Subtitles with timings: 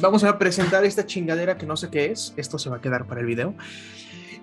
[0.00, 2.34] vamos a presentar esta chingadera que no sé qué es.
[2.36, 3.54] Esto se va a quedar para el video.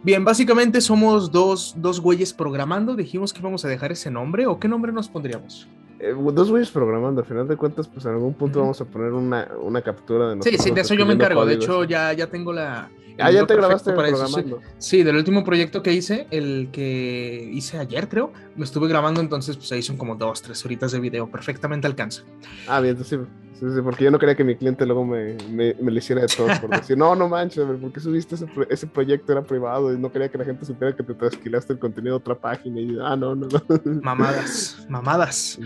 [0.04, 2.96] Bien, básicamente somos dos, dos güeyes programando.
[2.96, 5.68] Dijimos que íbamos a dejar ese nombre o qué nombre nos pondríamos.
[6.00, 9.14] Eh, dos güeyes programando, al final de cuentas, pues en algún punto vamos a poner
[9.14, 10.62] una, una captura de nosotros.
[10.62, 11.46] Sí, sí, de eso yo me encargo.
[11.46, 12.90] De hecho, ya, ya tengo la.
[13.20, 14.60] Ah, ya te grabaste programando.
[14.78, 15.04] Sí.
[15.04, 19.72] del último proyecto que hice, el que hice ayer, creo, me estuve grabando, entonces pues
[19.72, 22.24] ahí son como dos, tres horitas de video, perfectamente alcanza.
[22.68, 23.26] Ah, bien, entonces sí
[23.84, 26.48] porque yo no quería que mi cliente luego me, me, me le hiciera de todo
[26.60, 29.32] por decir, no, no manches, ¿por qué subiste ese, ese, proyecto?
[29.32, 32.18] Era privado y no quería que la gente supiera que te trasquilaste el contenido de
[32.18, 32.80] otra página.
[32.80, 34.02] Y ah, no, no, no.
[34.02, 35.60] Mamadas, mamadas.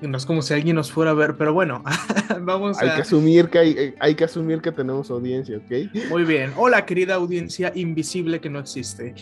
[0.00, 1.82] No es como si alguien nos fuera a ver, pero bueno,
[2.42, 2.94] vamos hay a...
[2.94, 6.08] Que asumir que hay, hay, que asumir que tenemos audiencia, ¿ok?
[6.08, 6.52] Muy bien.
[6.56, 9.16] Hola, querida audiencia invisible que no existe.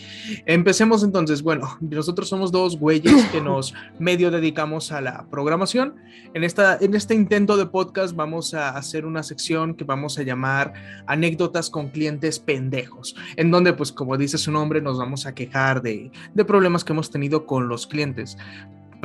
[0.44, 1.40] Empecemos entonces.
[1.42, 5.94] Bueno, nosotros somos dos güeyes que nos medio dedicamos a la programación.
[6.34, 10.24] En, esta, en este intento de podcast vamos a hacer una sección que vamos a
[10.24, 10.74] llamar
[11.06, 15.80] anécdotas con clientes pendejos, en donde, pues como dice su nombre, nos vamos a quejar
[15.80, 18.36] de, de problemas que hemos tenido con los clientes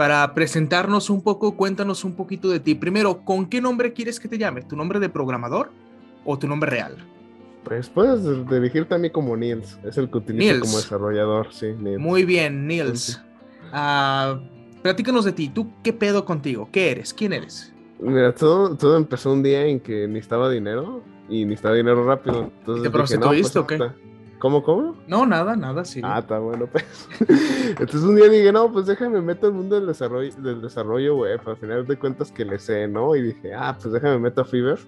[0.02, 2.74] para presentarnos un poco, cuéntanos un poquito de ti.
[2.74, 4.64] Primero, ¿con qué nombre quieres que te llame?
[4.64, 5.70] ¿Tu nombre de programador
[6.26, 6.98] o tu nombre real?
[7.64, 11.68] Pues puedes dirigirte a mí como Niels, es el que utilizo como desarrollador, sí.
[12.00, 13.22] Muy bien, Niels.
[13.72, 14.42] Uh,
[14.82, 16.68] platícanos de ti, ¿tú qué pedo contigo?
[16.72, 17.14] ¿Qué eres?
[17.14, 17.72] ¿Quién eres?
[18.00, 22.52] Mira, todo, todo empezó un día en que necesitaba dinero y necesitaba dinero rápido.
[22.58, 24.11] Entonces ¿Te prostituiste no, pues, o qué?
[24.42, 24.95] ¿Cómo, cómo?
[25.06, 26.02] No, nada, nada, sí.
[26.03, 27.08] Ah, está bueno, pues.
[27.70, 31.39] Entonces un día dije, no, pues déjame meto el mundo del desarrollo, del desarrollo web,
[31.45, 33.16] al final de cuentas que le sé, ¿no?
[33.16, 34.80] Y dije, ah, pues déjame meto a Fiverr.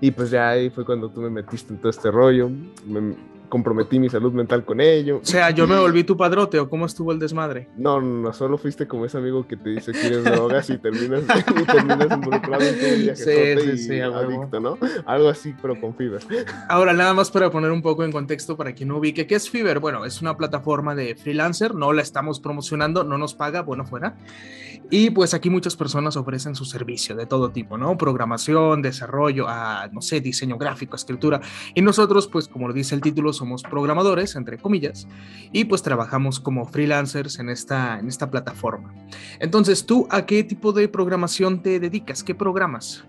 [0.00, 2.50] Y pues ya ahí fue cuando tú me metiste en todo este rollo.
[2.84, 3.14] Me,
[3.48, 5.20] comprometí mi salud mental con ello.
[5.22, 7.68] O sea, yo me volví tu padrote, ¿o cómo estuvo el desmadre?
[7.76, 11.22] No, no, solo fuiste como ese amigo que te dice que quieres drogas y terminas,
[11.60, 14.78] y terminas involucrado en todo el viaje sí, sí, sí, adicto, ¿no?
[15.04, 16.22] Algo así, pero con Fiverr.
[16.68, 19.50] Ahora, nada más para poner un poco en contexto para quien no ubique, ¿qué es
[19.50, 19.80] Fiverr?
[19.80, 24.16] Bueno, es una plataforma de freelancer, no la estamos promocionando, no nos paga, bueno, fuera.
[24.90, 27.98] Y pues aquí muchas personas ofrecen su servicio de todo tipo, ¿no?
[27.98, 31.40] Programación, desarrollo, a, no sé, diseño gráfico, escritura.
[31.74, 35.06] Y nosotros, pues como lo dice el título, somos programadores, entre comillas,
[35.52, 38.94] y pues trabajamos como freelancers en esta, en esta plataforma.
[39.38, 42.22] Entonces, ¿tú a qué tipo de programación te dedicas?
[42.22, 43.04] ¿Qué programas?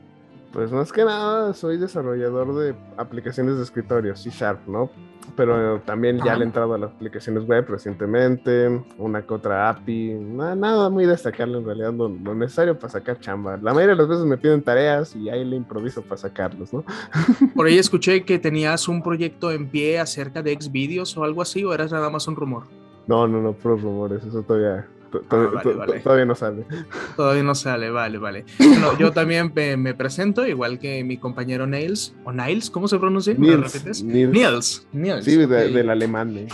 [0.58, 4.90] Pues más que nada soy desarrollador de aplicaciones de escritorio, C Sharp, ¿no?
[5.36, 10.16] Pero también ya le he entrado a las aplicaciones web recientemente, una que otra API,
[10.16, 13.58] nada, nada muy destacable en realidad, lo, necesario para sacar chamba.
[13.58, 16.84] La mayoría de las veces me piden tareas y ahí le improviso para sacarlos, ¿no?
[17.56, 21.64] Por ahí escuché que tenías un proyecto en pie acerca de Xvideos o algo así,
[21.64, 22.64] o eras nada más un rumor.
[23.06, 24.88] No, no, no, puros rumores, eso todavía,
[25.30, 25.62] Ah,
[26.04, 26.66] todavía no sale.
[27.16, 28.46] Todavía no sale, vale, vale.
[28.60, 33.34] Bueno, yo también me, presento, igual que mi compañero Nails, o Niles, ¿cómo se pronuncia?
[33.34, 34.04] Niels.
[34.92, 35.26] Niels.
[35.26, 36.48] Sí, del alemán.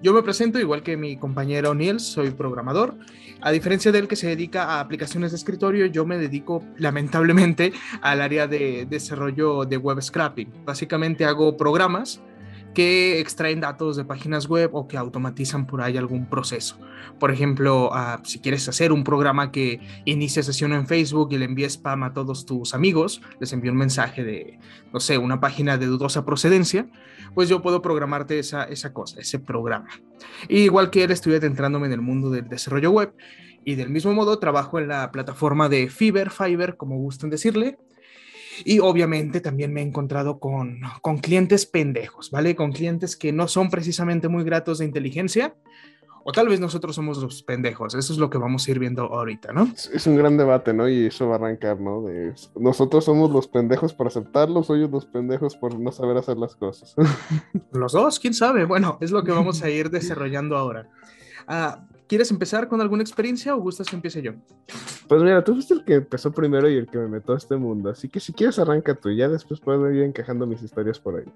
[0.00, 2.94] Yo me presento igual que mi compañero Niels, soy programador.
[3.40, 7.72] A diferencia de él que se dedica a aplicaciones de escritorio, yo me dedico lamentablemente
[8.00, 10.64] al área de desarrollo de web scrapping.
[10.64, 12.20] Básicamente hago programas
[12.74, 16.78] que extraen datos de páginas web o que automatizan por ahí algún proceso.
[17.18, 21.46] Por ejemplo, ah, si quieres hacer un programa que inicie sesión en Facebook y le
[21.46, 24.58] envíe spam a todos tus amigos, les envíe un mensaje de,
[24.92, 26.88] no sé, una página de dudosa procedencia,
[27.34, 29.88] pues yo puedo programarte esa, esa cosa, ese programa.
[30.48, 33.14] igual que él, estoy adentrándome en el mundo del desarrollo web
[33.64, 37.78] y del mismo modo trabajo en la plataforma de Fiverr, Fiverr, como gustan decirle,
[38.64, 42.54] y obviamente también me he encontrado con, con clientes pendejos, ¿vale?
[42.54, 45.54] Con clientes que no son precisamente muy gratos de inteligencia,
[46.24, 47.94] o tal vez nosotros somos los pendejos.
[47.94, 49.72] Eso es lo que vamos a ir viendo ahorita, ¿no?
[49.94, 50.86] Es un gran debate, ¿no?
[50.86, 52.02] Y eso va a arrancar, ¿no?
[52.02, 56.36] De, nosotros somos los pendejos por aceptarlos, o ellos los pendejos por no saber hacer
[56.36, 56.94] las cosas.
[57.72, 58.66] Los dos, quién sabe.
[58.66, 60.90] Bueno, es lo que vamos a ir desarrollando ahora.
[61.46, 64.32] Ah, ¿Quieres empezar con alguna experiencia o gustas que empiece yo?
[65.06, 67.56] Pues mira, tú fuiste el que empezó primero y el que me metió a este
[67.56, 71.16] mundo, así que si quieres arranca tú, ya después puedo ir encajando mis historias por
[71.16, 71.26] ahí.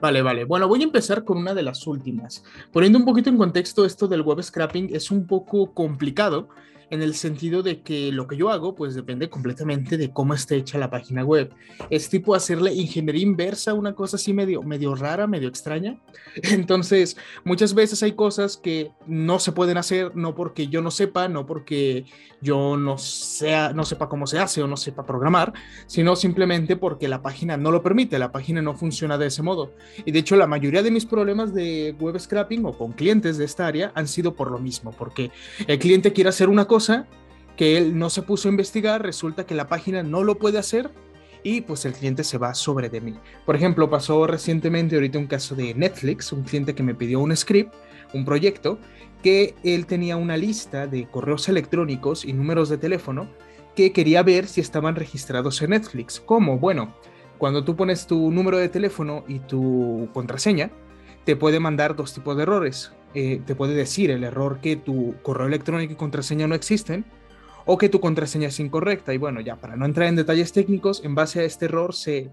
[0.00, 0.44] Vale, vale.
[0.44, 2.44] Bueno, voy a empezar con una de las últimas.
[2.70, 6.50] Poniendo un poquito en contexto esto del web scrapping, es un poco complicado
[6.90, 10.56] en el sentido de que lo que yo hago pues depende completamente de cómo esté
[10.56, 11.50] hecha la página web.
[11.90, 15.98] Es tipo hacerle ingeniería inversa, una cosa así medio, medio rara, medio extraña.
[16.42, 21.28] Entonces, muchas veces hay cosas que no se pueden hacer, no porque yo no sepa,
[21.28, 22.04] no porque
[22.40, 25.52] yo no, sea, no sepa cómo se hace o no sepa programar,
[25.86, 29.72] sino simplemente porque la página no lo permite, la página no funciona de ese modo.
[30.04, 33.44] Y de hecho, la mayoría de mis problemas de web scrapping o con clientes de
[33.44, 35.30] esta área han sido por lo mismo, porque
[35.66, 36.77] el cliente quiere hacer una cosa,
[37.56, 40.90] que él no se puso a investigar, resulta que la página no lo puede hacer
[41.42, 43.14] y pues el cliente se va sobre de mí.
[43.46, 47.36] Por ejemplo, pasó recientemente ahorita un caso de Netflix, un cliente que me pidió un
[47.36, 47.74] script,
[48.14, 48.78] un proyecto,
[49.22, 53.28] que él tenía una lista de correos electrónicos y números de teléfono
[53.74, 56.20] que quería ver si estaban registrados en Netflix.
[56.20, 56.58] ¿Cómo?
[56.58, 56.94] Bueno,
[57.38, 60.70] cuando tú pones tu número de teléfono y tu contraseña,
[61.24, 62.92] te puede mandar dos tipos de errores.
[63.14, 67.04] Eh, te puede decir el error que tu correo electrónico y contraseña no existen
[67.64, 69.14] o que tu contraseña es incorrecta.
[69.14, 72.30] Y bueno, ya para no entrar en detalles técnicos, en base a este error se,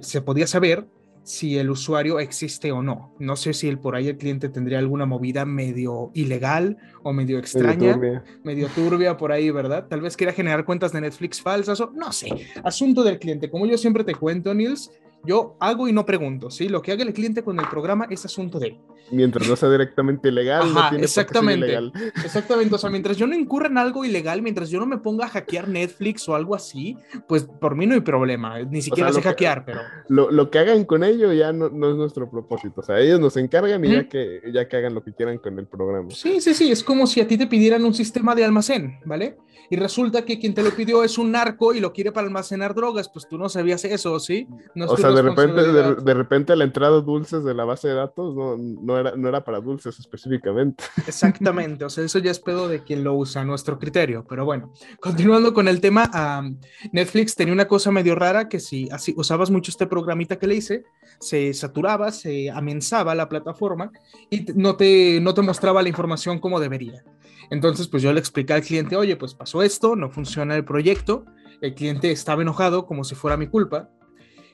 [0.00, 0.86] se podía saber
[1.26, 3.12] si el usuario existe o no.
[3.18, 7.38] No sé si el, por ahí el cliente tendría alguna movida medio ilegal o medio
[7.38, 7.98] extraña,
[8.44, 9.16] medio turbia.
[9.16, 9.88] por ahí, ¿verdad?
[9.88, 12.28] Tal vez quiera generar cuentas de Netflix falsas o no sé.
[12.62, 13.50] Asunto del cliente.
[13.50, 14.92] Como yo siempre te cuento, Nils,
[15.26, 16.68] yo hago y no pregunto, ¿sí?
[16.68, 18.78] Lo que haga el cliente con el programa es asunto de él.
[19.10, 21.66] Mientras no sea directamente legal, no tiene exactamente.
[21.66, 21.92] Ilegal.
[22.24, 25.26] Exactamente, o sea, mientras yo no incurra en algo ilegal, mientras yo no me ponga
[25.26, 26.96] a hackear Netflix o algo así,
[27.28, 29.80] pues por mí no hay problema, ni siquiera sé hackear, pero...
[30.08, 33.20] Lo, lo, que hagan con ello ya no, no, es nuestro propósito, o sea, ellos
[33.20, 36.10] nos encargan y ya, que, ya que hagan lo que quieran con el programa.
[36.10, 39.36] Sí, sí, sí, es como si a ti te pidieran un sistema de almacén, ¿vale?
[39.70, 42.74] Y resulta que quien te lo pidió es un narco y lo quiere para almacenar
[42.74, 44.46] drogas, pues tú no sabías eso, ¿sí?
[44.86, 48.56] o sea, de repente, de, repente la entrada dulces de la base de datos no,
[48.56, 50.84] no, era, no era para dulces específicamente.
[51.06, 54.44] Exactamente, o sea, eso ya es pedo de quien lo usa a nuestro criterio, pero
[54.44, 56.10] bueno, continuando con el tema,
[56.92, 60.56] Netflix tenía una cosa medio rara que si así usabas mucho este programita que le
[60.56, 60.84] hice,
[61.20, 63.90] se saturaba, se amensaba la plataforma
[64.30, 67.04] y no te, no te mostraba la información como debería.
[67.50, 71.24] Entonces, pues yo le expliqué al cliente, oye, pues pasó esto, no funciona el proyecto,
[71.60, 73.90] el cliente estaba enojado como si fuera mi culpa.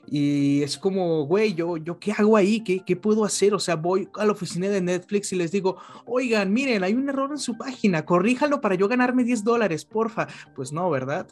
[0.05, 3.53] Y es como, güey, yo, yo qué hago ahí, ¿Qué, ¿Qué puedo hacer?
[3.53, 7.07] O sea, voy a la oficina de Netflix y les digo, oigan, miren, hay un
[7.07, 10.27] error en su página, corríjalo para yo ganarme 10 dólares, porfa.
[10.55, 11.27] Pues no, ¿verdad?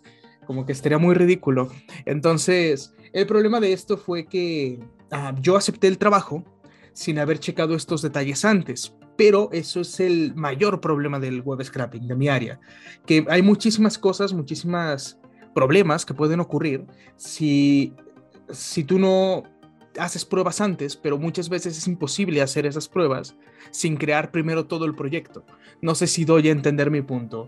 [0.47, 1.69] Como que estaría muy ridículo.
[2.05, 4.79] Entonces, el problema de esto fue que
[5.11, 6.45] ah, yo acepté el trabajo
[6.93, 12.07] sin haber checado estos detalles antes pero eso es el mayor problema del web scrapping,
[12.07, 12.59] de mi área,
[13.05, 15.19] que hay muchísimas cosas, muchísimas
[15.53, 16.87] problemas que pueden ocurrir
[17.17, 17.93] si,
[18.49, 19.43] si tú no
[19.99, 23.35] haces pruebas antes, pero muchas veces es imposible hacer esas pruebas
[23.69, 25.45] sin crear primero todo el proyecto.
[25.83, 27.47] No sé si doy a entender mi punto,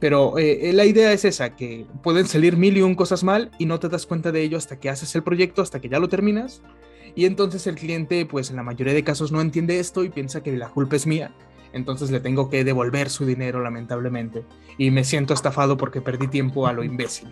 [0.00, 3.66] pero eh, la idea es esa, que pueden salir mil y un cosas mal y
[3.66, 6.08] no te das cuenta de ello hasta que haces el proyecto, hasta que ya lo
[6.08, 6.62] terminas
[7.14, 10.42] y entonces el cliente, pues en la mayoría de casos no entiende esto y piensa
[10.42, 11.32] que la culpa es mía.
[11.72, 14.44] Entonces le tengo que devolver su dinero, lamentablemente.
[14.78, 17.28] Y me siento estafado porque perdí tiempo a lo imbécil.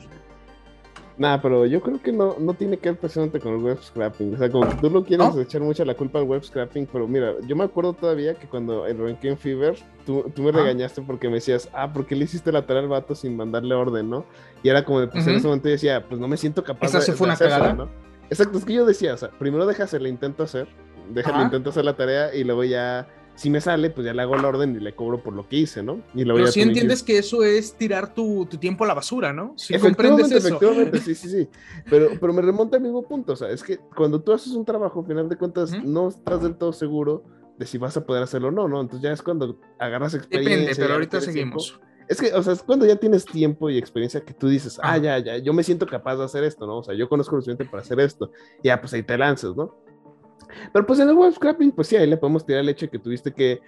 [1.19, 4.35] Nah, pero yo creo que no, no tiene que ver precisamente con el web scrapping.
[4.35, 7.07] O sea, como que tú lo quieres echar mucha la culpa al web scrapping, pero
[7.07, 9.77] mira, yo me acuerdo todavía que cuando en Rankin Fever
[10.07, 12.89] tú, tú me regañaste porque me decías, ah, ¿por qué le hiciste la tarea al
[12.89, 14.25] vato sin mandarle orden, no?
[14.63, 16.99] Y era como, pues en ese momento yo decía, pues no me siento capaz Esa
[16.99, 17.75] de, se fue una cagada.
[17.75, 18.12] ¿no?
[18.31, 20.69] Exacto, es que yo decía, o sea, primero dejas el intento hacer,
[21.13, 24.23] deja el intento hacer la tarea y luego ya, si me sale, pues ya le
[24.23, 26.01] hago el orden y le cobro por lo que hice, ¿no?
[26.15, 27.19] Y luego Pero si entiendes que...
[27.19, 29.55] eso es tirar tu, tu, tiempo a la basura, ¿no?
[29.57, 30.49] Si comprendes eso.
[30.49, 31.49] Efectivamente, sí, sí, sí.
[31.91, 34.65] Pero, pero me remonta al mismo punto, o sea, es que cuando tú haces un
[34.65, 37.25] trabajo, al final de cuentas, no estás del todo seguro
[37.59, 38.81] de si vas a poder hacerlo o no, ¿no?
[38.81, 40.59] Entonces ya es cuando agarras experiencia.
[40.59, 41.81] Depende, pero ahorita seguimos.
[42.13, 44.99] Es que, o sea, es cuando ya tienes tiempo y experiencia que tú dices, ah,
[44.99, 46.77] ya, ya, yo me siento capaz de hacer esto, ¿no?
[46.77, 48.31] O sea, yo conozco lo suficiente para hacer esto.
[48.63, 49.75] Ya, pues ahí te lanzas, ¿no?
[50.73, 52.91] Pero pues en el web scrapping, pues sí, ahí le podemos tirar el hecho de
[52.91, 53.61] que tuviste que,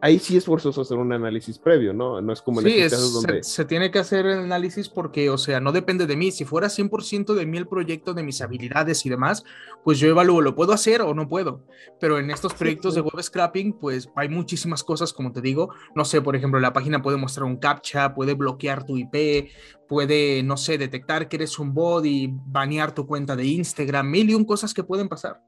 [0.00, 2.20] ahí sí es forzoso hacer un análisis previo, ¿no?
[2.20, 3.42] No es como en sí, estos donde...
[3.42, 6.30] Se, tiene que hacer el análisis porque, o sea, no depende de mí.
[6.30, 9.44] Si fuera 100% de mí el proyecto, de mis habilidades y demás,
[9.84, 11.64] pues yo evalúo, ¿lo puedo hacer o no puedo?
[12.00, 15.70] Pero en estos proyectos de web scrapping, pues hay muchísimas cosas, como te digo.
[15.94, 19.50] No sé, por ejemplo, la página puede mostrar un captcha, puede bloquear tu IP,
[19.88, 24.30] puede, no sé, detectar que eres un bot y banear tu cuenta de Instagram, mil
[24.30, 25.40] y un cosas que pueden pasar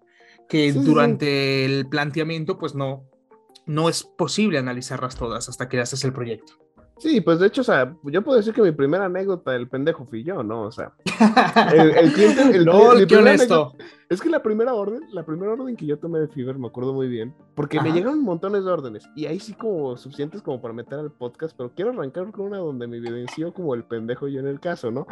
[0.49, 3.09] que durante el planteamiento pues no,
[3.67, 6.64] no es posible analizarlas todas hasta que haces el proyecto.
[6.99, 10.07] Sí, pues de hecho, o sea, yo puedo decir que mi primera anécdota del pendejo
[10.07, 10.63] fui yo, ¿no?
[10.63, 10.93] O sea,
[11.73, 13.75] el, cliente, el, no, qué honesto.
[14.09, 16.93] es que la primera orden, la primera orden que yo tomé de Fiverr, me acuerdo
[16.93, 20.73] muy bien, porque me llegaron montones de órdenes, y ahí sí como suficientes como para
[20.73, 24.39] meter al podcast, pero quiero arrancar con una donde me evidenció como el pendejo yo
[24.39, 25.07] en el caso, ¿no?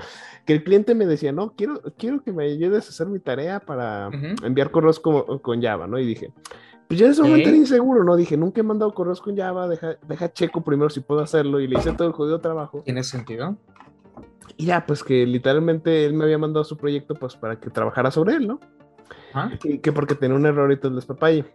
[0.47, 3.59] Que el cliente me decía, no, quiero, quiero que me ayudes a hacer mi tarea
[3.59, 4.09] para
[4.45, 5.99] enviar correos con, con Java, ¿no?
[5.99, 6.33] Y dije,
[6.93, 8.17] pues yo en ese momento era inseguro, ¿no?
[8.17, 11.67] Dije, nunca he mandado correos con Java, deja, deja checo primero si puedo hacerlo y
[11.67, 12.83] le hice todo el jodido trabajo.
[12.85, 13.57] ¿Tiene sentido?
[14.59, 18.11] Y ya, pues que literalmente él me había mandado su proyecto pues para que trabajara
[18.11, 18.61] sobre él, ¿no?
[19.33, 19.53] ¿Ah?
[19.65, 21.47] Y que porque tenía un error y todo el despapalle.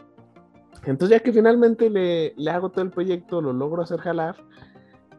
[0.88, 4.38] Entonces ya que finalmente le, le hago todo el proyecto, lo logro hacer jalar,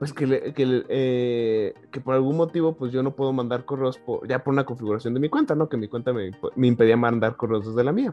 [0.00, 4.42] pues que, que, eh, que, por algún motivo pues yo no puedo mandar correos ya
[4.42, 5.68] por una configuración de mi cuenta, ¿no?
[5.68, 8.12] Que mi cuenta me, me impedía mandar correos desde la mía.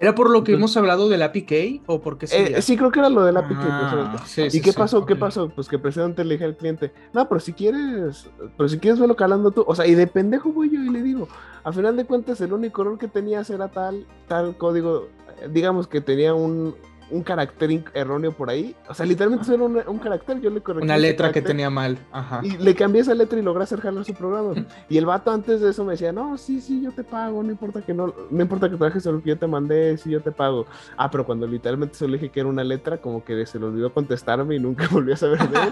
[0.00, 3.00] ¿Era por lo que hemos hablado del APK o por qué eh, sí, creo que
[3.00, 3.56] era lo del APK.
[3.58, 5.04] Ah, ¿Y qué pasó?
[5.04, 5.48] ¿Qué pasó?
[5.48, 9.16] Pues que precisamente le dije al cliente, no, pero si quieres, pero si quieres verlo
[9.16, 11.28] calando tú, o sea, y de pendejo voy yo y le digo,
[11.64, 15.08] a final de cuentas el único error que tenías era tal, tal código,
[15.50, 16.76] digamos que tenía un,
[17.10, 18.74] un carácter erróneo por ahí.
[18.88, 20.84] O sea, literalmente era un, carácter, yo le corregí.
[20.84, 21.98] Una letra que tenía mal.
[22.12, 22.40] Ajá.
[22.42, 24.54] Y le cambié esa letra y logré hacer jalar su programa.
[24.88, 27.50] y el vato antes de eso me decía, no, sí, sí, yo te pago, no
[27.50, 30.32] importa que no, no importa que trabajes lo que yo te mandé, sí, yo te
[30.32, 30.66] pago.
[30.96, 33.66] Ah, pero cuando literalmente se le dije que era una letra, como que se le
[33.66, 35.70] olvidó contestarme y nunca volví a saber de él.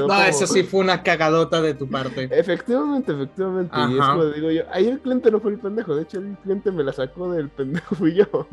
[0.08, 2.28] no, eso sí fue una cagadota de tu parte.
[2.38, 3.74] Efectivamente, efectivamente.
[3.76, 6.36] Y es como digo yo, ahí el cliente no fue el pendejo, de hecho el
[6.42, 8.46] cliente me la sacó del pendejo fui yo.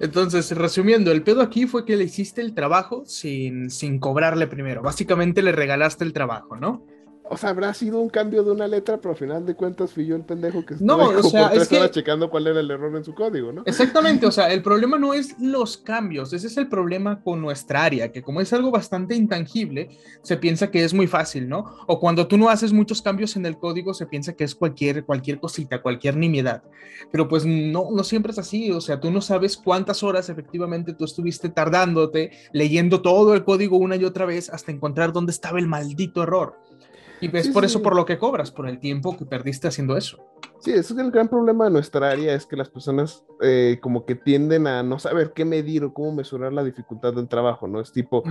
[0.00, 4.82] Entonces, resumiendo, el pedo aquí fue que le hiciste el trabajo sin, sin cobrarle primero.
[4.82, 6.84] Básicamente le regalaste el trabajo, ¿no?
[7.28, 10.06] O sea, habrá sido un cambio de una letra, pero al final de cuentas fui
[10.06, 11.90] yo el pendejo que no, o sea, es que...
[11.90, 13.62] checando cuál era el error en su código, ¿no?
[13.66, 17.84] Exactamente, o sea, el problema no es los cambios, ese es el problema con nuestra
[17.84, 21.64] área, que como es algo bastante intangible, se piensa que es muy fácil, ¿no?
[21.86, 25.04] O cuando tú no haces muchos cambios en el código, se piensa que es cualquier,
[25.04, 26.62] cualquier cosita, cualquier nimiedad.
[27.10, 30.94] Pero pues no, no siempre es así, o sea, tú no sabes cuántas horas efectivamente
[30.94, 35.58] tú estuviste tardándote leyendo todo el código una y otra vez hasta encontrar dónde estaba
[35.58, 36.58] el maldito error.
[37.20, 40.18] Y es por eso por lo que cobras, por el tiempo que perdiste haciendo eso.
[40.58, 44.04] Sí, eso es el gran problema de nuestra área, es que las personas eh, como
[44.04, 47.80] que tienden a no saber qué medir o cómo mesurar la dificultad del trabajo, ¿no?
[47.80, 48.24] Es tipo,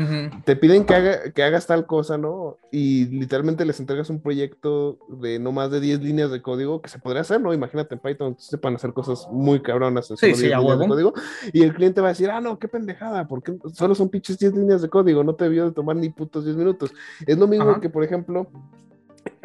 [0.44, 2.58] te piden que, haga, que hagas tal cosa, ¿no?
[2.72, 6.90] Y literalmente les entregas un proyecto de no más de 10 líneas de código que
[6.90, 7.54] se podría hacer, ¿no?
[7.54, 11.14] Imagínate en Python, sepan hacer cosas muy cabronas en sí, sí, líneas de código.
[11.54, 14.56] Y el cliente va a decir, ah, no, qué pendejada, porque solo son pinches 10
[14.56, 16.92] líneas de código, no te debió de tomar ni putos 10 minutos.
[17.26, 18.48] Es lo mismo que, por ejemplo,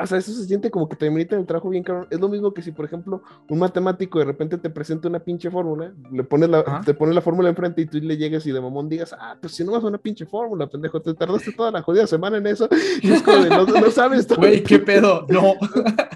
[0.03, 2.07] o sea, eso se siente como que te en el trabajo bien caro.
[2.11, 5.51] Es lo mismo que si, por ejemplo, un matemático de repente te presenta una pinche
[5.51, 8.61] fórmula, le pones la, te pone la fórmula enfrente y tú le llegas y de
[8.61, 11.71] mamón digas, ah, pues si no vas a una pinche fórmula, pendejo, te tardaste toda
[11.71, 12.69] la jodida semana en eso
[13.03, 14.39] y es como de, no, sabes todo.
[14.39, 15.55] Güey, qué pedo, no.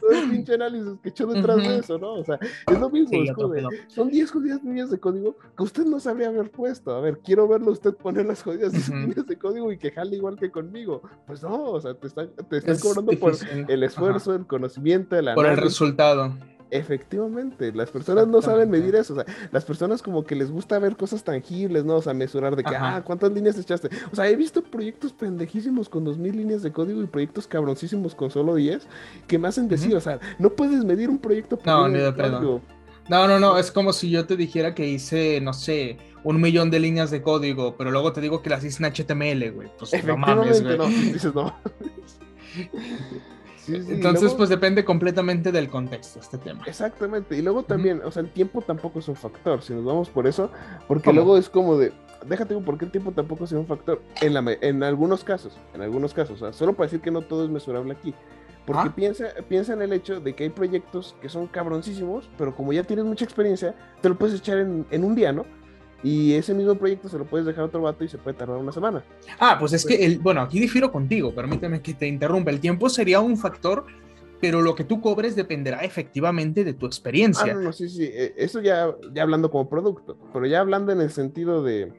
[0.00, 2.14] todo el pinche análisis que echó detrás de eso, ¿no?
[2.14, 3.54] O sea, es lo mismo, es como
[3.88, 6.94] son 10 jodidas líneas de código que usted no sabría haber puesto.
[6.94, 10.36] A ver, quiero verlo usted poner las jodidas líneas de código y que jale igual
[10.36, 11.02] que conmigo.
[11.26, 13.34] Pues no, o sea, te están, te están cobrando por
[13.74, 16.34] el esfuerzo, el conocimiento, el Por el resultado.
[16.70, 20.76] Efectivamente, las personas no saben medir eso, o sea, las personas como que les gusta
[20.80, 21.96] ver cosas tangibles, ¿no?
[21.96, 23.90] O sea, mesurar de que, ah, ¿cuántas líneas echaste?
[24.10, 28.30] O sea, he visto proyectos pendejísimos con 2000 líneas de código y proyectos cabroncísimos con
[28.30, 28.88] solo 10
[29.28, 32.12] que me hacen decir, o sea, no puedes medir un proyecto por No, ni de
[32.12, 32.60] pedo.
[33.08, 36.70] No, no, no, es como si yo te dijera que hice, no sé, un millón
[36.70, 39.70] de líneas de código, pero luego te digo que las hice en HTML, güey.
[39.78, 40.78] Pues no mames, güey.
[40.78, 41.54] No, dices no.
[43.68, 46.62] Entonces, pues depende completamente del contexto este tema.
[46.66, 47.36] Exactamente.
[47.36, 50.26] Y luego también, o sea, el tiempo tampoco es un factor, si nos vamos por
[50.26, 50.50] eso,
[50.88, 51.92] porque luego es como de,
[52.26, 54.02] déjate por qué el tiempo tampoco es un factor.
[54.20, 57.22] En, la, en algunos casos, en algunos casos, o sea, solo para decir que no
[57.22, 58.14] todo es mesurable aquí.
[58.66, 58.92] Porque ah.
[58.94, 62.82] piensa, piensa en el hecho de que hay proyectos que son cabroncísimos, pero como ya
[62.82, 65.44] tienes mucha experiencia, te lo puedes echar en, en un día, ¿no?
[66.04, 68.58] Y ese mismo proyecto se lo puedes dejar a otro vato y se puede tardar
[68.58, 69.02] una semana.
[69.40, 72.50] Ah, pues es que, el, bueno, aquí difiero contigo, permíteme que te interrumpa.
[72.50, 73.86] El tiempo sería un factor,
[74.38, 77.52] pero lo que tú cobres dependerá efectivamente de tu experiencia.
[77.52, 80.92] Ah, no, no, sí, sí, eh, eso ya, ya hablando como producto, pero ya hablando
[80.92, 81.90] en el sentido de,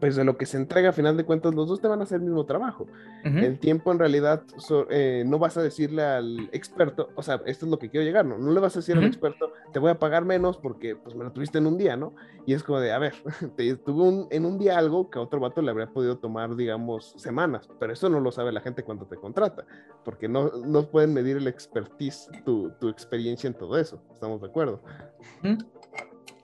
[0.00, 2.04] pues de lo que se entrega a final de cuentas, los dos te van a
[2.04, 2.86] hacer el mismo trabajo.
[3.24, 4.44] El tiempo en realidad
[4.90, 8.24] eh, no vas a decirle al experto, o sea, esto es lo que quiero llegar,
[8.24, 8.38] ¿no?
[8.38, 11.24] No le vas a decir al experto, te voy a pagar menos porque pues me
[11.24, 12.14] lo tuviste en un día, ¿no?
[12.46, 13.14] Y es como de, a ver,
[13.56, 17.14] te tuve en un día algo que a otro vato le habría podido tomar, digamos,
[17.16, 19.66] semanas, pero eso no lo sabe la gente cuando te contrata,
[20.04, 24.46] porque no, no pueden medir el expertise, tu, tu experiencia en todo eso, ¿estamos de
[24.46, 24.80] acuerdo?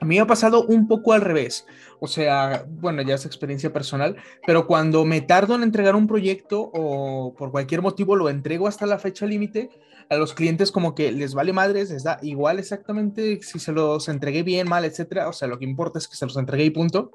[0.02, 1.64] A mí me ha pasado un poco al revés.
[2.00, 6.72] O sea, bueno, ya es experiencia personal, pero cuando me tardo en entregar un proyecto
[6.74, 9.70] o por cualquier motivo lo entrego hasta la fecha límite,
[10.10, 14.08] a los clientes como que les vale madres, les da igual exactamente si se los
[14.08, 15.28] entregué bien, mal, etcétera.
[15.28, 17.12] O sea, lo que importa es que se los entregué y punto.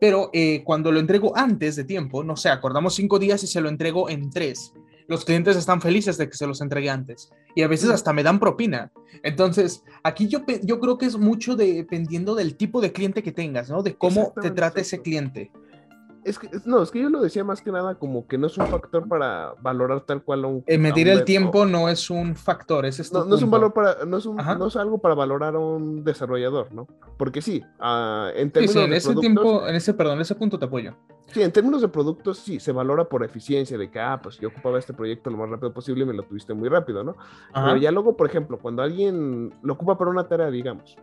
[0.00, 3.60] Pero eh, cuando lo entrego antes de tiempo, no sé, acordamos cinco días y se
[3.60, 4.72] lo entrego en tres
[5.06, 8.22] los clientes están felices de que se los entregue antes y a veces hasta me
[8.22, 8.90] dan propina.
[9.22, 13.70] Entonces, aquí yo, yo creo que es mucho dependiendo del tipo de cliente que tengas,
[13.70, 13.82] ¿no?
[13.82, 15.52] De cómo te trata ese cliente.
[16.24, 18.56] Es que, no, es que yo lo decía más que nada como que no es
[18.56, 20.64] un factor para valorar tal cual un...
[20.66, 24.04] Eh, medir el tiempo no es un factor, es no, no, es un valor para,
[24.06, 26.88] no es, un, no es algo para valorar a un desarrollador, ¿no?
[27.18, 30.34] Porque sí, uh, en términos sí, sí, en ese tiempo, en ese, perdón, en ese
[30.34, 30.94] punto te apoyo.
[31.26, 34.48] Sí, en términos de productos sí, se valora por eficiencia, de que, ah, pues yo
[34.48, 37.16] ocupaba este proyecto lo más rápido posible y me lo tuviste muy rápido, ¿no?
[37.52, 40.96] Pero ya luego, por ejemplo, cuando alguien lo ocupa para una tarea, digamos,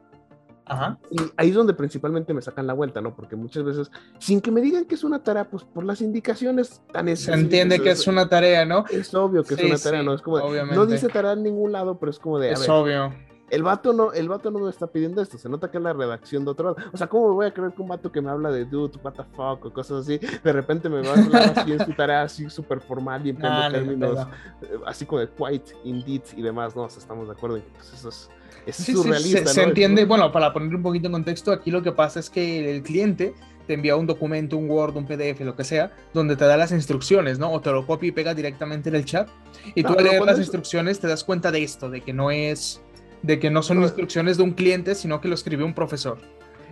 [1.09, 3.15] y ahí es donde principalmente me sacan la vuelta, ¿no?
[3.15, 6.81] Porque muchas veces, sin que me digan que es una tarea, pues por las indicaciones
[6.91, 8.85] tan Se entiende que es una tarea, ¿no?
[8.89, 10.13] Es obvio que es una tarea, ¿no?
[10.13, 12.51] Es como, no dice tarea en ningún lado, pero es como de.
[12.51, 13.13] es obvio.
[13.51, 15.91] El vato, no, el vato no me está pidiendo esto, se nota que es la
[15.91, 16.89] redacción de otro lado.
[16.93, 18.97] O sea, ¿cómo me voy a creer que un vato que me habla de dude,
[19.03, 21.91] what the fuck, o cosas así, de repente me va a hablar así en su
[21.91, 23.37] tarea así súper formal y en
[23.71, 24.25] términos
[24.61, 26.83] eh, así como de quite, indeed y demás, ¿no?
[26.83, 28.29] O sea, estamos de acuerdo en que pues, eso es
[28.65, 29.47] es surrealista.
[29.47, 32.71] se, entiende, bueno, para poner un poquito en contexto, aquí lo que pasa es que
[32.71, 33.33] el cliente
[33.67, 36.71] te envía un documento, un Word, un PDF, lo que sea, donde te da las
[36.71, 37.51] instrucciones, ¿no?
[37.51, 39.29] O te lo copia y pega directamente en el chat.
[39.75, 42.81] Y tú al leer las instrucciones te das cuenta de esto, de que no es,
[43.21, 46.19] de que no son instrucciones de un cliente, sino que lo escribió un profesor.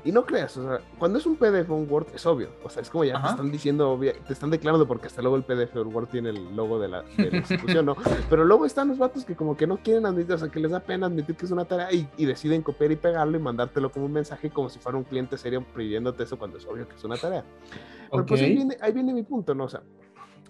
[0.03, 2.49] Y no creas, o sea, cuando es un PDF o un Word es obvio.
[2.63, 5.43] O sea, es como ya te están diciendo, te están declarando porque hasta luego el
[5.43, 7.95] PDF o el Word tiene el logo de la, institución, ¿no?
[8.29, 10.71] Pero luego están los vatos que como que no quieren admitir, o sea, que les
[10.71, 14.05] da pena admitir que es una tarea y, deciden copiar y pegarlo y mandártelo como
[14.05, 17.03] un mensaje como si fuera un cliente serio pidiéndote eso cuando es obvio que es
[17.03, 17.43] una tarea.
[18.11, 19.65] Pero pues ahí viene, ahí viene mi punto, ¿no?
[19.65, 19.81] O sea,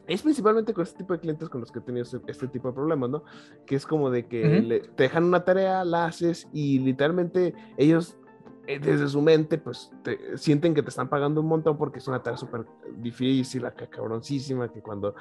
[0.10, 2.70] es principalmente con este tipo de clientes con los que he tenido este, este tipo
[2.70, 3.24] de problemas, ¿no?
[3.65, 8.18] Que es como de que te dejan una tarea, la haces y literalmente ellos
[8.78, 12.22] desde su mente, pues te, sienten que te están pagando un montón porque es una
[12.22, 12.66] tarea súper
[12.98, 15.16] difícil, acá cabroncísima, que cuando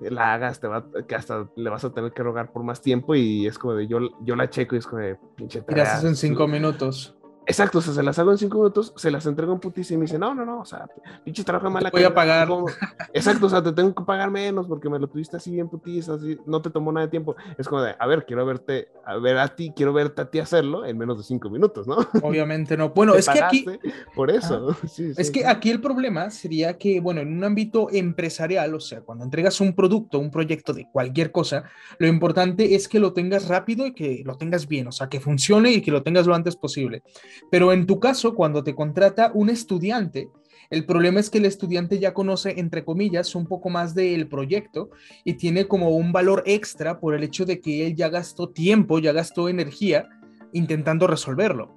[0.00, 3.16] la hagas, te va, que hasta le vas a tener que rogar por más tiempo
[3.16, 5.84] y es como de yo, yo la checo y es como de pinche tarea.
[5.84, 7.16] Y haces en cinco minutos.
[7.46, 9.98] Exacto, o sea, se las hago en cinco minutos, se las entrego en putísimo y
[9.98, 10.86] me dice, no, no, no, o sea,
[11.24, 11.90] pinche trabajo mala.
[11.90, 12.48] Voy a pagar.
[13.12, 16.14] Exacto, o sea, te tengo que pagar menos porque me lo tuviste así en putiza,
[16.14, 17.34] así, no te tomó nada de tiempo.
[17.58, 20.38] Es como de, a ver, quiero verte, a ver a ti, quiero verte a ti
[20.38, 21.96] hacerlo en menos de cinco minutos, ¿no?
[22.22, 22.90] Obviamente no.
[22.90, 23.66] Bueno, es que aquí.
[24.14, 24.76] Por eso.
[25.16, 29.24] es que aquí el problema sería que, bueno, en un ámbito empresarial, o sea, cuando
[29.24, 31.64] entregas un producto, un proyecto de cualquier cosa,
[31.98, 35.20] lo importante es que lo tengas rápido y que lo tengas bien, o sea, que
[35.20, 37.02] funcione y que lo tengas lo antes posible.
[37.50, 40.28] Pero en tu caso, cuando te contrata un estudiante,
[40.72, 44.88] el problema es que el estudiante ya conoce, entre comillas, un poco más del proyecto
[45.22, 48.98] y tiene como un valor extra por el hecho de que él ya gastó tiempo,
[48.98, 50.08] ya gastó energía
[50.54, 51.74] intentando resolverlo.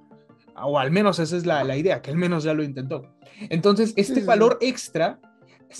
[0.62, 3.14] O al menos esa es la, idea, que al menos ya lo intentó.
[3.50, 5.20] Entonces, este valor extra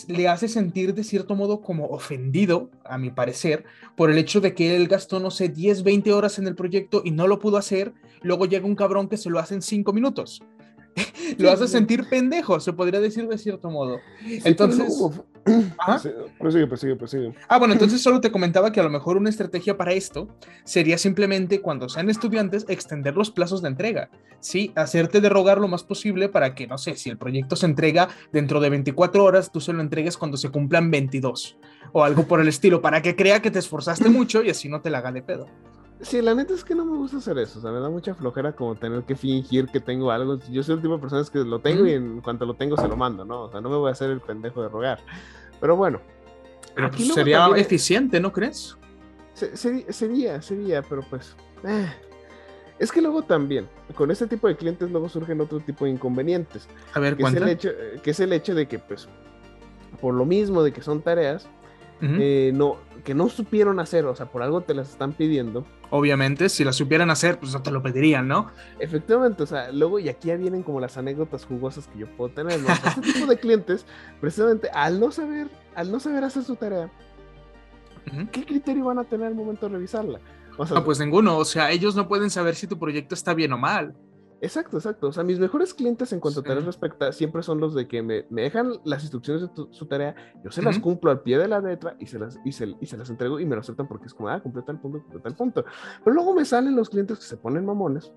[0.08, 3.64] le hace sentir de cierto modo como ofendido, a mi parecer,
[3.96, 7.00] por el hecho de que él gastó, no sé, 10, 20 horas en el proyecto
[7.02, 9.92] y no lo pudo hacer, luego llega un cabrón que se lo hace en 5
[9.92, 10.42] minutos.
[11.38, 13.98] lo hace sentir pendejo, se podría decir de cierto modo.
[14.44, 14.92] Entonces...
[15.78, 16.00] ¿Ah?
[16.40, 17.32] Prosigue, prosigue, prosigue.
[17.48, 20.28] Ah, bueno, entonces solo te comentaba que a lo mejor una estrategia para esto
[20.64, 24.10] sería simplemente cuando sean estudiantes extender los plazos de entrega.
[24.40, 28.08] Sí, hacerte derrogar lo más posible para que, no sé, si el proyecto se entrega
[28.32, 31.58] dentro de 24 horas, tú se lo entregues cuando se cumplan 22
[31.92, 34.80] o algo por el estilo, para que crea que te esforzaste mucho y así no
[34.80, 35.46] te la haga de pedo.
[36.00, 38.14] Sí, la neta es que no me gusta hacer eso, o sea, me da mucha
[38.14, 40.38] flojera como tener que fingir que tengo algo.
[40.50, 42.86] Yo soy el tipo de personas que lo tengo y en cuanto lo tengo se
[42.86, 43.44] lo mando, ¿no?
[43.44, 45.00] O sea, no me voy a hacer el pendejo de rogar.
[45.58, 46.00] Pero bueno.
[46.74, 48.76] Pero pues sería eficiente, ¿no crees?
[49.32, 51.34] sería, sería, pero pues...
[51.64, 51.92] Eh.
[52.78, 56.68] Es que luego también, con este tipo de clientes luego surgen otro tipo de inconvenientes.
[56.92, 59.08] A ver, que es, el hecho, eh, que es el hecho de que, pues,
[60.00, 61.48] por lo mismo de que son tareas,
[62.02, 65.64] eh, no, que no supieron hacer, o sea, por algo te las están pidiendo.
[65.90, 68.50] Obviamente, si las supieran hacer, pues no te lo pedirían, ¿no?
[68.80, 72.34] Efectivamente, o sea, luego, y aquí ya vienen como las anécdotas jugosas que yo puedo
[72.34, 72.68] tener, ¿no?
[72.68, 73.86] este tipo de clientes,
[74.20, 76.90] precisamente al no saber, al no saber hacer su tarea,
[78.32, 80.18] ¿qué criterio van a tener al momento de revisarla?
[80.58, 83.58] no, pues ninguno, o sea, ellos no pueden saber si tu proyecto está bien o
[83.58, 83.94] mal.
[84.40, 85.08] Exacto, exacto.
[85.08, 88.02] O sea, mis mejores clientes en cuanto a tareas respecta siempre son los de que
[88.02, 91.60] me, dejan las instrucciones de su tarea, yo se las cumplo al pie de la
[91.60, 94.06] letra y se las, y se, y se las entrego y me lo aceptan porque
[94.06, 95.64] es como, ah, completa el punto, completa el punto.
[96.04, 98.12] Pero luego me salen los clientes que se ponen mamones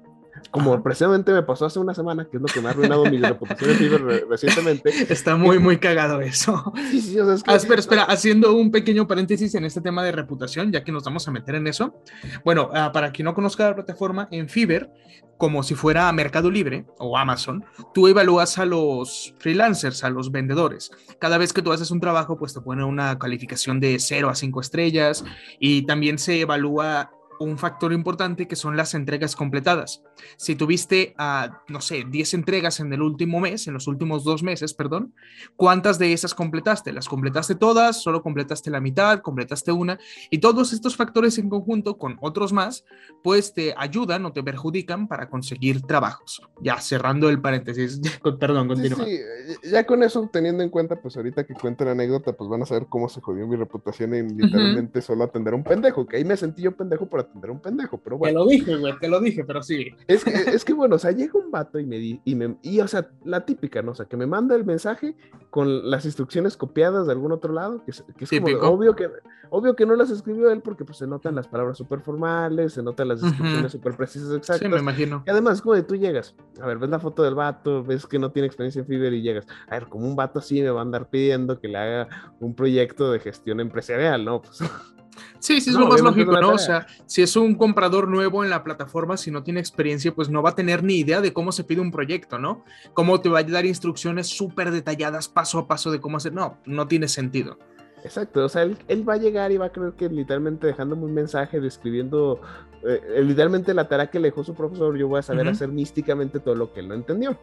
[0.51, 3.17] como precisamente me pasó hace una semana, que es lo que me ha arruinado mi
[3.21, 4.91] reputación recientemente.
[5.11, 6.73] Está muy, muy cagado eso.
[6.91, 7.51] Sí, sí, o sea, es que...
[7.51, 11.03] ah, espera, espera, haciendo un pequeño paréntesis en este tema de reputación, ya que nos
[11.03, 11.95] vamos a meter en eso.
[12.43, 14.91] Bueno, uh, para quien no conozca la plataforma, en Fiverr,
[15.37, 17.63] como si fuera Mercado Libre o Amazon,
[17.93, 20.91] tú evalúas a los freelancers, a los vendedores.
[21.17, 24.35] Cada vez que tú haces un trabajo, pues te pone una calificación de 0 a
[24.35, 25.23] 5 estrellas
[25.57, 30.03] y también se evalúa un factor importante que son las entregas completadas.
[30.37, 34.43] Si tuviste, ah, no sé, 10 entregas en el último mes, en los últimos dos
[34.43, 35.13] meses, perdón,
[35.55, 36.91] ¿cuántas de esas completaste?
[36.91, 38.01] ¿Las completaste todas?
[38.01, 39.21] ¿Solo completaste la mitad?
[39.21, 39.99] ¿Completaste una?
[40.29, 42.83] Y todos estos factores en conjunto con otros más,
[43.23, 46.41] pues te ayudan o te perjudican para conseguir trabajos.
[46.61, 48.01] Ya cerrando el paréntesis,
[48.39, 49.05] perdón, continúa.
[49.05, 49.19] Sí,
[49.71, 52.65] ya con eso, teniendo en cuenta, pues ahorita que cuento la anécdota, pues van a
[52.65, 56.25] saber cómo se jodió mi reputación en literalmente solo atender a un pendejo, que ahí
[56.25, 58.39] me sentí yo pendejo por atender a un pendejo, pero bueno.
[58.39, 59.95] Te lo dije, güey, te lo dije, pero sí.
[60.07, 62.57] Es que, es que bueno, o sea, llega un vato y me, di, y me,
[62.61, 63.91] y o sea, la típica, ¿no?
[63.91, 65.15] O sea, que me manda el mensaje
[65.49, 69.09] con las instrucciones copiadas de algún otro lado, que, que es como obvio que,
[69.49, 72.83] obvio que no las escribió él porque pues se notan las palabras súper formales, se
[72.83, 74.59] notan las descripciones súper precisas, exactas.
[74.59, 75.23] Sí, me imagino.
[75.25, 78.19] Y además, como de tú llegas, a ver, ves la foto del vato, ves que
[78.19, 80.79] no tiene experiencia en Fiverr y llegas, a ver, como un vato así me va
[80.79, 82.07] a andar pidiendo que le haga
[82.39, 84.41] un proyecto de gestión empresarial, ¿no?
[84.41, 84.61] Pues
[85.39, 86.53] Sí, sí, es lo más lógico, ¿no?
[86.53, 90.29] O sea, si es un comprador nuevo en la plataforma, si no tiene experiencia, pues
[90.29, 92.63] no va a tener ni idea de cómo se pide un proyecto, ¿no?
[92.93, 96.33] Cómo te va a dar instrucciones súper detalladas, paso a paso de cómo hacer.
[96.33, 97.57] No, no tiene sentido.
[98.03, 101.03] Exacto, o sea, él, él, va a llegar y va a creer que literalmente dejándome
[101.03, 102.39] un mensaje, describiendo
[102.83, 105.51] eh, literalmente la tarea que le dejó su profesor, yo voy a saber uh -huh.
[105.51, 107.37] hacer místicamente todo lo que él no entendió.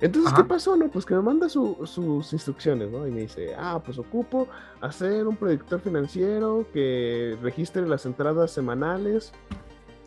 [0.00, 0.42] Entonces, Ajá.
[0.42, 0.76] ¿qué pasó?
[0.76, 3.06] No, pues que me manda su, sus instrucciones, ¿no?
[3.06, 4.48] Y me dice, ah, pues ocupo
[4.80, 9.32] hacer un predictor financiero que registre las entradas semanales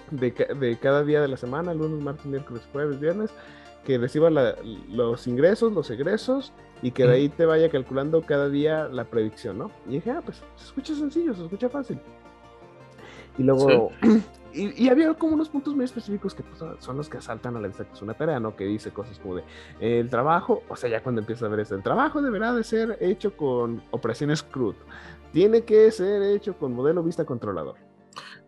[0.10, 3.32] de, de cada día de la semana, lunes, martes, miércoles, jueves, viernes,
[3.86, 4.56] que reciba la,
[4.89, 9.58] los ingresos, los egresos y que de ahí te vaya calculando cada día la predicción,
[9.58, 9.72] ¿no?
[9.88, 12.00] Y dije, ah, pues se escucha sencillo, se escucha fácil.
[13.38, 14.24] Y luego, sí.
[14.54, 17.62] y, y, había como unos puntos muy específicos que pues, son los que asaltan a
[17.62, 18.56] la vista que es una tarea, ¿no?
[18.56, 19.44] Que dice cosas como de,
[19.80, 22.98] el trabajo, o sea, ya cuando empiezas a ver eso, el trabajo deberá de ser
[23.00, 24.76] hecho con operaciones CRUD,
[25.32, 27.90] tiene que ser hecho con modelo vista controlador.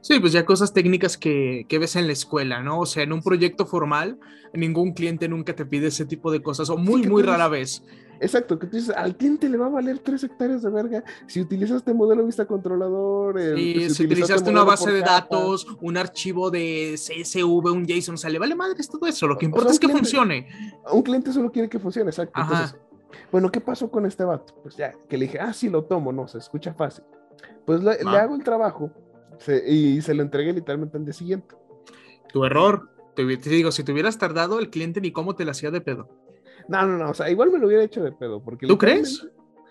[0.03, 2.79] Sí, pues ya cosas técnicas que, que, ves en la escuela, ¿no?
[2.79, 4.19] O sea, en un proyecto formal,
[4.53, 7.83] ningún cliente nunca te pide ese tipo de cosas, o muy, sí, muy rara vez.
[8.19, 11.39] Exacto, que tú dices, al cliente le va a valer tres hectáreas de verga si
[11.39, 13.39] utilizaste modelo vista controlador.
[13.39, 18.15] El, sí, si, si utilizaste una base de datos, un archivo de CSV, un JSON,
[18.15, 20.03] o sea, le vale madres todo eso, lo que importa o sea, es que cliente,
[20.03, 20.47] funcione.
[20.91, 22.33] Un cliente solo quiere que funcione, exacto.
[22.35, 22.53] Ajá.
[22.53, 22.79] Entonces,
[23.31, 24.53] bueno, ¿qué pasó con este vato?
[24.61, 27.05] Pues ya, que le dije, ah, sí, lo tomo, no, se escucha fácil.
[27.65, 28.11] Pues le, ah.
[28.11, 28.91] le hago el trabajo
[29.43, 31.55] se, y se lo entregué literalmente al día siguiente.
[32.31, 32.89] Tu error.
[33.15, 35.81] Te, te, digo, si te hubieras tardado, el cliente ni cómo te la hacía de
[35.81, 36.09] pedo.
[36.67, 38.41] No, no, no, o sea, igual me lo hubiera hecho de pedo.
[38.41, 39.27] Porque ¿Tú crees?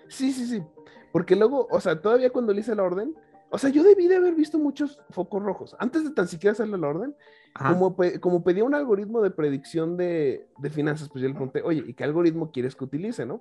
[0.09, 0.63] Sí, sí, sí.
[1.11, 3.15] Porque luego, o sea, todavía cuando le hice la orden,
[3.51, 5.77] o sea, yo debí de haber visto muchos focos rojos.
[5.79, 7.15] Antes de tan siquiera hacerle la orden,
[7.59, 11.85] como, como pedía un algoritmo de predicción de, de, finanzas, pues yo le pregunté, oye,
[11.87, 13.41] ¿y qué algoritmo quieres que utilice, no?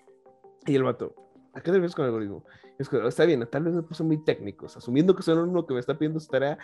[0.66, 1.16] Y el vato,
[1.54, 2.44] ¿a qué te refieres con algoritmo?
[2.80, 5.74] Es que, está bien, tal vez me puse muy técnicos, asumiendo que son uno que
[5.74, 6.58] me está pidiendo su tarea,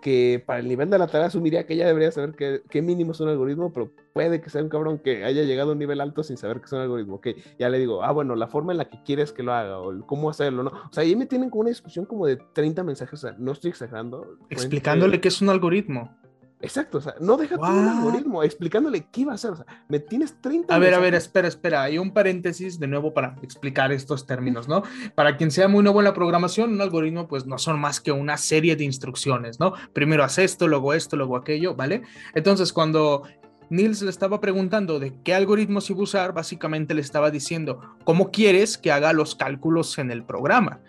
[0.00, 3.12] que para el nivel de la tarea asumiría que ella debería saber qué, qué mínimo
[3.12, 6.00] es un algoritmo, pero puede que sea un cabrón que haya llegado a un nivel
[6.00, 7.16] alto sin saber que es un algoritmo.
[7.16, 7.28] Ok,
[7.58, 10.06] ya le digo, ah, bueno, la forma en la que quieres que lo haga, o
[10.06, 10.70] cómo hacerlo, ¿no?
[10.70, 13.52] O sea, ahí me tienen como una discusión como de 30 mensajes, o sea, no
[13.52, 14.38] estoy exagerando.
[14.50, 16.16] Explicándole qué es un algoritmo.
[16.60, 19.50] Exacto, o sea, no deja todo un algoritmo explicándole qué iba a hacer.
[19.50, 21.82] O sea, me tienes 30 A ver, a ver, espera, espera.
[21.82, 24.82] Hay un paréntesis de nuevo para explicar estos términos, ¿no?
[25.14, 28.12] Para quien sea muy nuevo en la programación, un algoritmo, pues no son más que
[28.12, 29.74] una serie de instrucciones, ¿no?
[29.92, 32.02] Primero haz esto, luego esto, luego aquello, ¿vale?
[32.34, 33.24] Entonces, cuando
[33.70, 38.30] Niels le estaba preguntando de qué algoritmos iba a usar, básicamente le estaba diciendo cómo
[38.30, 40.80] quieres que haga los cálculos en el programa.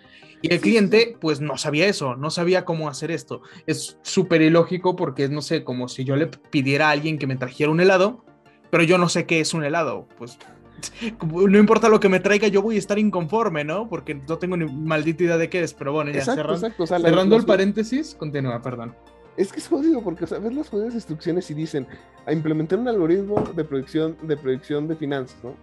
[0.46, 3.42] Y el cliente, pues no sabía eso, no sabía cómo hacer esto.
[3.66, 7.26] Es súper ilógico porque es, no sé, como si yo le pidiera a alguien que
[7.26, 8.24] me trajera un helado,
[8.70, 10.08] pero yo no sé qué es un helado.
[10.20, 10.38] Pues
[11.32, 13.90] no importa lo que me traiga, yo voy a estar inconforme, ¿no?
[13.90, 16.84] Porque no tengo ni maldita idea de qué es, pero bueno, ya exacto, cerrando, exacto.
[16.84, 18.96] O sea, cerrando el paréntesis, continúa, perdón.
[19.38, 21.88] Es que es jodido porque, o sea, ves las jodidas instrucciones y dicen
[22.26, 25.56] a implementar un algoritmo de predicción de, predicción de finanzas, ¿no?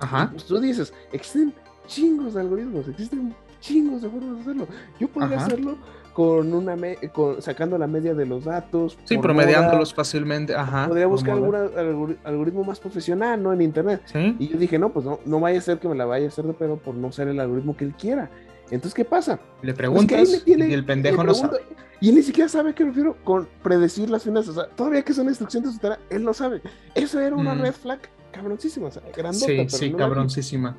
[0.00, 0.30] Ajá.
[0.30, 1.54] Pues tú dices, existen
[1.86, 3.34] chingos de algoritmos, existen
[3.66, 4.68] chingos de formas de hacerlo.
[4.98, 5.46] Yo podría Ajá.
[5.46, 5.78] hacerlo
[6.12, 8.96] con una me con, sacando la media de los datos.
[9.04, 9.96] Sí, promediándolos moda.
[9.96, 10.54] fácilmente.
[10.54, 10.88] Ajá.
[10.88, 13.52] Podría buscar algún algor algoritmo más profesional, ¿no?
[13.52, 14.00] En internet.
[14.06, 14.34] ¿Sí?
[14.38, 16.28] Y yo dije, no, pues no, no vaya a ser que me la vaya a
[16.28, 18.30] hacer de pedo por no ser el algoritmo que él quiera.
[18.70, 19.38] Entonces, ¿qué pasa?
[19.62, 21.58] Le preguntas pues tiene, y el pendejo no sabe.
[22.00, 24.56] Y él ni siquiera sabe a qué refiero con predecir las finanzas.
[24.56, 26.62] O sea, todavía que son instrucciones de su tarea, él no sabe.
[26.94, 27.60] Eso era una mm.
[27.60, 28.00] red flag
[28.32, 29.46] cabroncísima, o sea, grandota.
[29.46, 30.76] Sí, sí, no cabroncísima.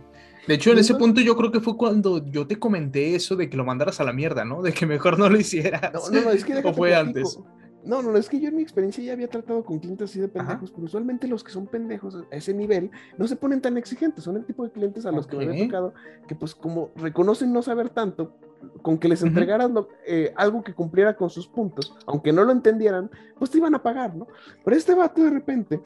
[0.48, 3.50] De hecho, en ese punto yo creo que fue cuando yo te comenté eso de
[3.50, 4.62] que lo mandaras a la mierda, ¿no?
[4.62, 5.94] De que mejor no lo hicieras.
[5.94, 7.40] No, no, no es que o fue antes.
[7.84, 10.28] No, no, es que yo en mi experiencia ya había tratado con clientes así de
[10.28, 10.72] pendejos, Ajá.
[10.76, 14.36] pero usualmente los que son pendejos a ese nivel no se ponen tan exigentes, son
[14.36, 15.40] el tipo de clientes a los okay.
[15.40, 15.94] que me había tocado
[16.28, 18.36] que pues como reconocen no saber tanto,
[18.82, 19.72] con que les entregaras
[20.06, 23.82] eh, algo que cumpliera con sus puntos, aunque no lo entendieran, pues te iban a
[23.82, 24.28] pagar, ¿no?
[24.66, 25.82] Pero este vato de repente,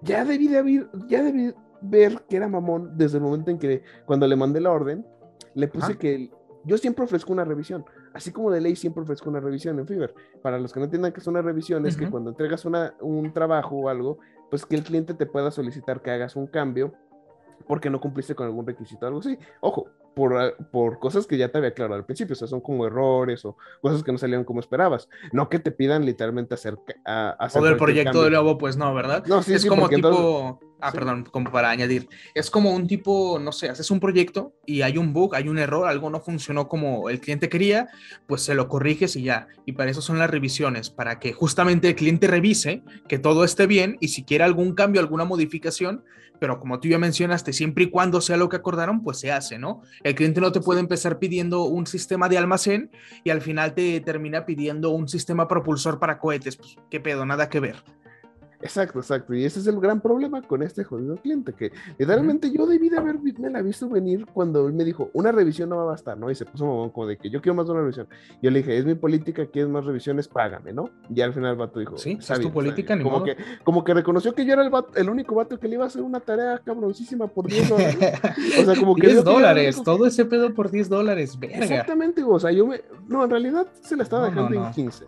[0.00, 3.82] ya debí de haber, ya debí ver que era mamón desde el momento en que
[4.06, 5.06] cuando le mandé la orden,
[5.54, 6.30] le puse que
[6.64, 10.14] yo siempre ofrezco una revisión, así como de ley siempre ofrezco una revisión en Fiverr.
[10.42, 13.32] Para los que no entiendan que es una revisión, es que cuando entregas una, un
[13.32, 14.18] trabajo o algo,
[14.50, 16.92] pues que el cliente te pueda solicitar que hagas un cambio
[17.66, 19.38] porque no cumpliste con algún requisito o algo así.
[19.60, 22.86] Ojo, por, por cosas que ya te había aclarado al principio, o sea, son como
[22.86, 25.08] errores o cosas que no salieron como esperabas.
[25.32, 26.76] No que te pidan literalmente hacer...
[27.04, 29.24] A, hacer o del proyecto de nuevo, pues no, ¿verdad?
[29.26, 30.60] No, sí, es como tipo...
[30.84, 32.08] Ah, perdón, como para añadir.
[32.34, 35.58] Es como un tipo, no sé, haces un proyecto y hay un bug, hay un
[35.58, 37.88] error, algo no funcionó como el cliente quería,
[38.26, 39.46] pues se lo corriges y ya.
[39.64, 43.68] Y para eso son las revisiones, para que justamente el cliente revise que todo esté
[43.68, 46.02] bien y si quiere algún cambio, alguna modificación,
[46.42, 49.60] pero como tú ya mencionaste, siempre y cuando sea lo que acordaron, pues se hace,
[49.60, 49.82] ¿no?
[50.04, 52.90] El cliente no te puede empezar pidiendo un sistema de almacén
[53.24, 56.56] y al final te termina pidiendo un sistema propulsor para cohetes.
[56.56, 57.24] Pues, ¿Qué pedo?
[57.24, 57.76] Nada que ver.
[58.62, 59.34] Exacto, exacto.
[59.34, 62.98] Y ese es el gran problema con este jodido cliente, que literalmente yo debí de
[62.98, 66.30] haberme la visto venir cuando él me dijo, una revisión no va a bastar, ¿no?
[66.30, 68.06] Y se puso como de que yo quiero más de una revisión.
[68.40, 70.90] Yo le dije, es mi política, quieres más revisiones, págame, ¿no?
[71.12, 73.24] Y al final el vato dijo, sí, es tu política, ni como modo.
[73.24, 75.88] que Como que reconoció que yo era el, el único vato que le iba a
[75.88, 77.96] hacer una tarea cabroncísima por 10 dólares.
[78.60, 81.58] o sea, como que 10 dólares, todo ese pedo por 10 dólares, verga.
[81.58, 85.04] Exactamente, o sea, yo me, no, en realidad se la estaba dejando en 15.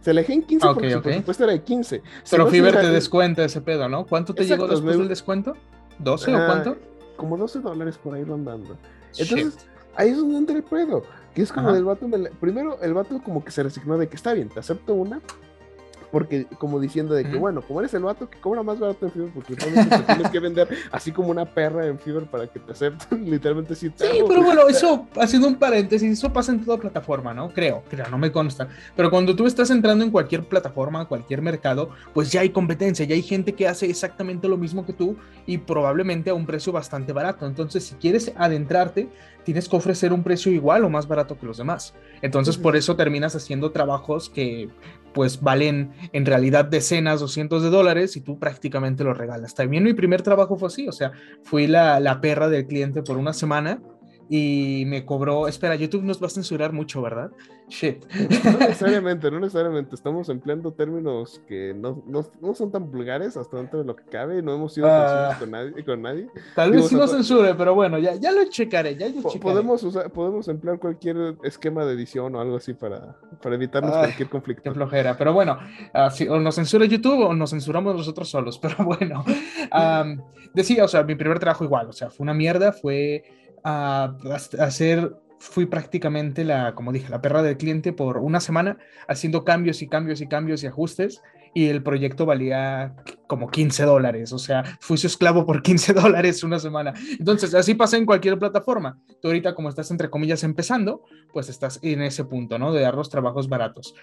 [0.00, 2.02] Se le en 15 porque su presupuesto era de 15.
[2.30, 4.06] Pero Fiverr te descuenta ese pedo, ¿no?
[4.06, 5.54] ¿Cuánto te llegó después del descuento?
[6.02, 6.76] ¿12 o ah, cuánto?
[7.16, 8.78] Como 12 dólares por ahí rondando.
[9.18, 11.02] Entonces, ahí es donde entra el pedo.
[11.34, 12.08] Que es como el vato.
[12.40, 15.20] Primero, el vato como que se resignó de que está bien, te acepto una,
[16.10, 19.12] porque como diciendo de que, bueno, como eres el vato que cobra más barato en
[19.12, 22.72] Fiverr, porque te tienes que vender así como una perra en Fiverr para que te
[22.72, 23.90] acepten, literalmente sí.
[23.94, 27.50] sí, pero bueno, eso, haciendo un paréntesis, eso pasa en toda plataforma, ¿no?
[27.50, 28.68] Creo, creo, no me consta.
[28.96, 33.14] Pero cuando tú estás entrando en cualquier plataforma, cualquier mercado, pues ya hay competencia, ya
[33.14, 37.12] hay gente que hace exactamente lo mismo que tú y probablemente a un precio bastante
[37.12, 37.46] barato.
[37.46, 39.08] Entonces, si quieres adentrarte,
[39.44, 41.94] tienes que ofrecer un precio igual o más barato que los demás.
[42.22, 44.68] Entonces, por eso terminas haciendo trabajos que
[45.12, 49.54] pues valen en realidad decenas o cientos de dólares y tú prácticamente los regalas.
[49.54, 53.16] También mi primer trabajo fue así, o sea, fui la, la perra del cliente por
[53.16, 53.80] una semana
[54.32, 57.32] y me cobró, espera, YouTube nos va a censurar mucho, ¿verdad?
[57.68, 58.04] Shit.
[58.44, 59.96] No necesariamente, no necesariamente.
[59.96, 64.04] Estamos empleando términos que no, no, no son tan vulgares hasta dentro de lo que
[64.04, 64.40] cabe.
[64.40, 66.28] No hemos sido uh, con, nadie, con nadie.
[66.54, 68.94] Tal vez sí nos censure, pero bueno, ya, ya lo checaré.
[68.94, 69.40] Ya lo checaré.
[69.40, 74.28] Podemos, usar, podemos emplear cualquier esquema de edición o algo así para, para evitarnos cualquier
[74.28, 74.62] conflicto.
[74.62, 75.58] Qué flojera, pero bueno,
[75.92, 78.58] uh, o nos censura YouTube o nos censuramos nosotros solos.
[78.62, 79.24] Pero bueno,
[80.04, 80.20] um,
[80.54, 83.24] decía, o sea, mi primer trabajo igual, o sea, fue una mierda, fue
[83.64, 84.16] a,
[84.58, 89.82] hacer, fui prácticamente la, como dije, la perra del cliente por una semana haciendo cambios
[89.82, 91.22] y cambios y cambios y ajustes
[91.54, 92.94] y el proyecto valía
[93.30, 96.92] como 15 dólares, o sea, fui su esclavo por 15 dólares una semana.
[97.16, 98.98] Entonces, así pasa en cualquier plataforma.
[99.22, 102.72] Tú ahorita, como estás entre comillas empezando, pues estás en ese punto, ¿no?
[102.72, 103.94] De dar los trabajos baratos.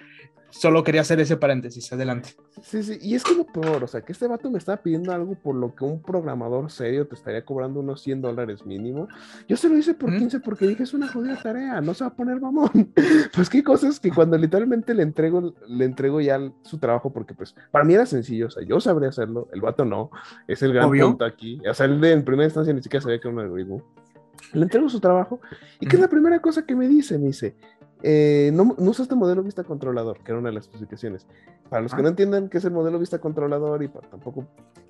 [0.49, 2.29] Solo quería hacer ese paréntesis, adelante.
[2.61, 5.35] Sí, sí, y es como peor, o sea, que este vato me estaba pidiendo algo
[5.35, 9.09] por lo que un programador serio te estaría cobrando unos 100 dólares mínimo.
[9.49, 12.11] Yo se lo hice por 15 porque dije, es una jodida tarea, no se va
[12.11, 12.93] a poner mamón.
[13.35, 17.53] pues qué cosas que cuando literalmente le entrego, le entrego ya su trabajo, porque pues
[17.69, 20.11] para mí era sencillo, o sea, yo sabría hacerlo, el vato no,
[20.47, 21.59] es el gran punto aquí.
[21.67, 23.81] O sea, él de, en primera instancia ni siquiera sabía que era un algoritmo.
[24.53, 25.39] Le entrego su trabajo,
[25.79, 27.17] y ¿qué es la primera cosa que me dice?
[27.17, 27.55] Me dice,
[28.03, 31.25] eh, no, no usa este modelo vista controlador, que era una de las especificaciones.
[31.69, 32.03] Para los que ah.
[32.03, 34.45] no entiendan qué es el modelo vista controlador y tampoco,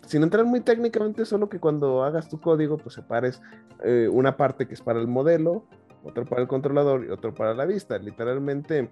[0.06, 3.42] sin entrar muy técnicamente, solo que cuando hagas tu código, pues separes
[3.84, 5.66] eh, una parte que es para el modelo,
[6.04, 7.98] otro para el controlador y otro para la vista.
[7.98, 8.92] Literalmente,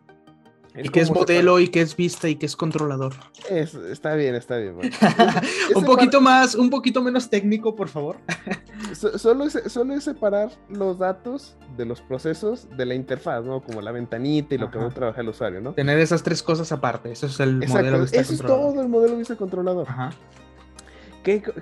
[0.84, 3.14] ¿Y qué es modelo y qué es vista y qué es controlador?
[3.50, 4.76] está bien, está bien.
[5.76, 8.18] un poquito más, un poquito menos técnico, por favor.
[8.94, 13.62] solo, es, solo separar los datos de los procesos de la interfaz, ¿no?
[13.62, 15.74] Como la ventanita y lo que va a trabajar el usuario, ¿no?
[15.74, 19.18] Tener esas tres cosas aparte, eso es el modelo vista Eso es todo el modelo
[19.18, 19.88] vista controlador.
[19.90, 20.12] Ajá.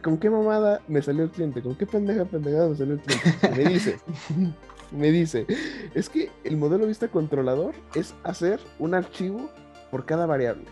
[0.01, 1.61] ¿Con qué mamada me salió el cliente?
[1.61, 3.49] ¿Con qué pendeja pendejada me salió el cliente?
[3.55, 3.97] Me dice,
[4.93, 5.45] me dice,
[5.93, 9.49] es que el modelo vista controlador es hacer un archivo
[9.91, 10.65] por cada variable.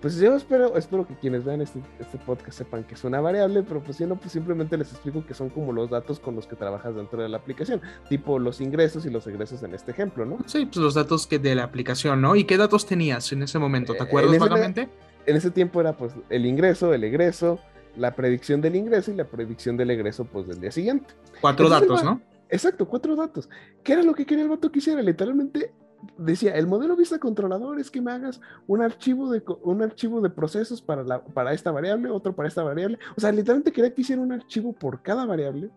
[0.00, 3.62] Pues yo espero, espero que quienes vean este, este, podcast sepan que es una variable,
[3.62, 6.46] pero pues yo no, pues simplemente les explico que son como los datos con los
[6.46, 10.26] que trabajas dentro de la aplicación, tipo los ingresos y los egresos en este ejemplo,
[10.26, 10.38] ¿no?
[10.46, 12.36] Sí, pues los datos que de la aplicación, ¿no?
[12.36, 13.94] ¿Y qué datos tenías en ese momento?
[13.94, 14.88] ¿Te eh, acuerdas vagamente?
[15.24, 17.58] En ese tiempo era pues el ingreso, el egreso,
[17.96, 21.14] la predicción del ingreso y la predicción del egreso pues del día siguiente.
[21.40, 22.20] Cuatro datos, ¿no?
[22.48, 23.48] Exacto, cuatro datos.
[23.82, 25.02] ¿Qué era lo que quería el vato que hiciera?
[25.02, 25.72] Literalmente
[26.18, 30.30] decía, el modelo vista controlador es que me hagas un archivo de, un archivo de
[30.30, 32.98] procesos para, la, para esta variable, otro para esta variable.
[33.16, 35.70] O sea, literalmente quería que hiciera un archivo por cada variable,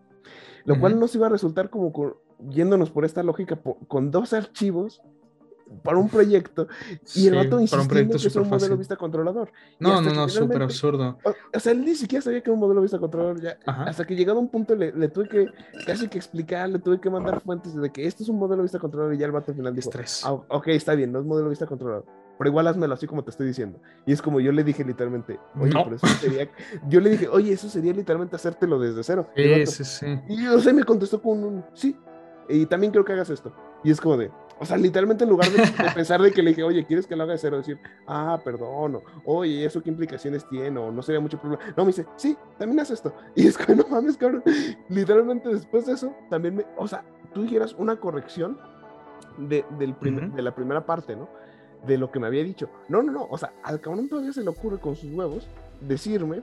[0.64, 1.92] lo cual nos iba a resultar como
[2.48, 5.02] yéndonos por esta lógica con dos archivos
[5.82, 6.66] para un proyecto
[7.14, 9.52] y el vato insistiendo que es un modelo vista controlador.
[9.78, 11.18] No, no, no, súper absurdo.
[11.54, 13.40] O, sea, él ni siquiera sabía que era un modelo vista controlador.
[13.40, 15.46] Ya, hasta que llegado a un punto le, le, tuve que
[15.86, 18.78] casi que explicar, le tuve que mandar fuentes de que esto es un modelo vista
[18.78, 19.90] controlador y ya el vato al final dijo,
[20.24, 22.04] ah, ok, está bien, no es modelo vista controlador.
[22.40, 23.78] Pero igual házmelo así como te estoy diciendo.
[24.06, 26.50] Y es como yo le dije literalmente, oye, pero eso sería.
[26.88, 29.28] Yo le dije, oye, eso sería literalmente hacértelo desde cero.
[29.36, 30.20] Sí, sí, sí.
[30.26, 31.94] Y yo sé, me contestó con un sí.
[32.48, 33.52] Y también quiero que hagas esto.
[33.84, 34.30] Y es como de,
[34.60, 35.62] o sea, literalmente en lugar de,
[35.94, 37.56] pensar de que le dije, oye, ¿quieres que lo haga de cero?
[37.56, 40.78] Decir, ah, perdón, o, oye, ¿eso qué implicaciones tiene?
[40.78, 41.64] O no sería mucho problema.
[41.74, 43.14] No, me dice, sí, también haz esto.
[43.34, 44.42] Y es que no mames, cabrón.
[44.90, 48.58] Literalmente después de eso, también me, o sea, tú dijeras una corrección
[49.38, 49.96] de, del
[50.34, 51.28] de la primera parte, ¿no?
[51.86, 52.68] De lo que me había dicho.
[52.88, 55.48] No, no, no, o sea, al cabrón todavía se le ocurre con sus huevos
[55.80, 56.42] decirme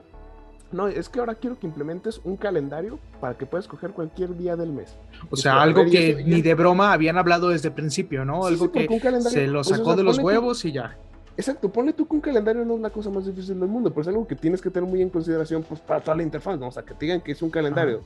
[0.71, 4.56] no, es que ahora quiero que implementes un calendario para que puedas escoger cualquier día
[4.56, 4.95] del mes.
[5.30, 8.45] O sea, algo que ni de broma habían hablado desde el principio, ¿no?
[8.45, 8.88] algo que
[9.21, 10.97] se lo sacó de los huevos y ya.
[11.38, 14.01] Exacto, ponle tú que un calendario no es la cosa más difícil del mundo, pero
[14.01, 16.67] es algo que tienes que tener muy en consideración pues, para toda la interfaz, ¿no?
[16.67, 18.01] O sea, que te digan que es un calendario.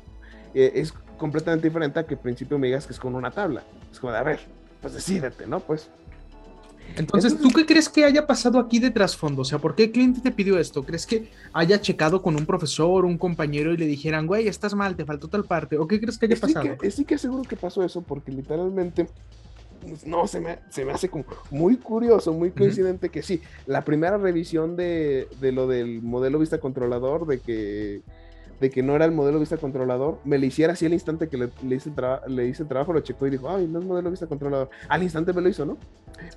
[0.53, 3.63] Eh, es completamente diferente a que al principio me digas que es con una tabla.
[3.89, 4.41] Es como de, a ver,
[4.81, 5.61] pues decídete, ¿no?
[5.61, 5.89] Pues
[6.95, 9.41] entonces, ¿tú qué crees que haya pasado aquí de trasfondo?
[9.41, 10.83] O sea, ¿por qué el cliente te pidió esto?
[10.83, 14.95] ¿Crees que haya checado con un profesor, un compañero y le dijeran, güey, estás mal,
[14.95, 15.77] te faltó tal parte?
[15.77, 16.77] ¿O qué crees que haya pasado?
[16.77, 19.07] Que, sí que seguro que pasó eso, porque literalmente,
[19.81, 23.83] pues, no, se me, se me hace como muy curioso, muy coincidente que sí, la
[23.83, 28.01] primera revisión de, de lo del modelo vista controlador, de que
[28.61, 31.37] de que no era el modelo vista controlador, me lo hiciera así al instante que
[31.37, 31.91] le, hice,
[32.27, 34.69] le hice el trabajo, lo checó y dijo, ay, no es modelo vista controlador.
[34.87, 35.79] Al instante me lo hizo, ¿no?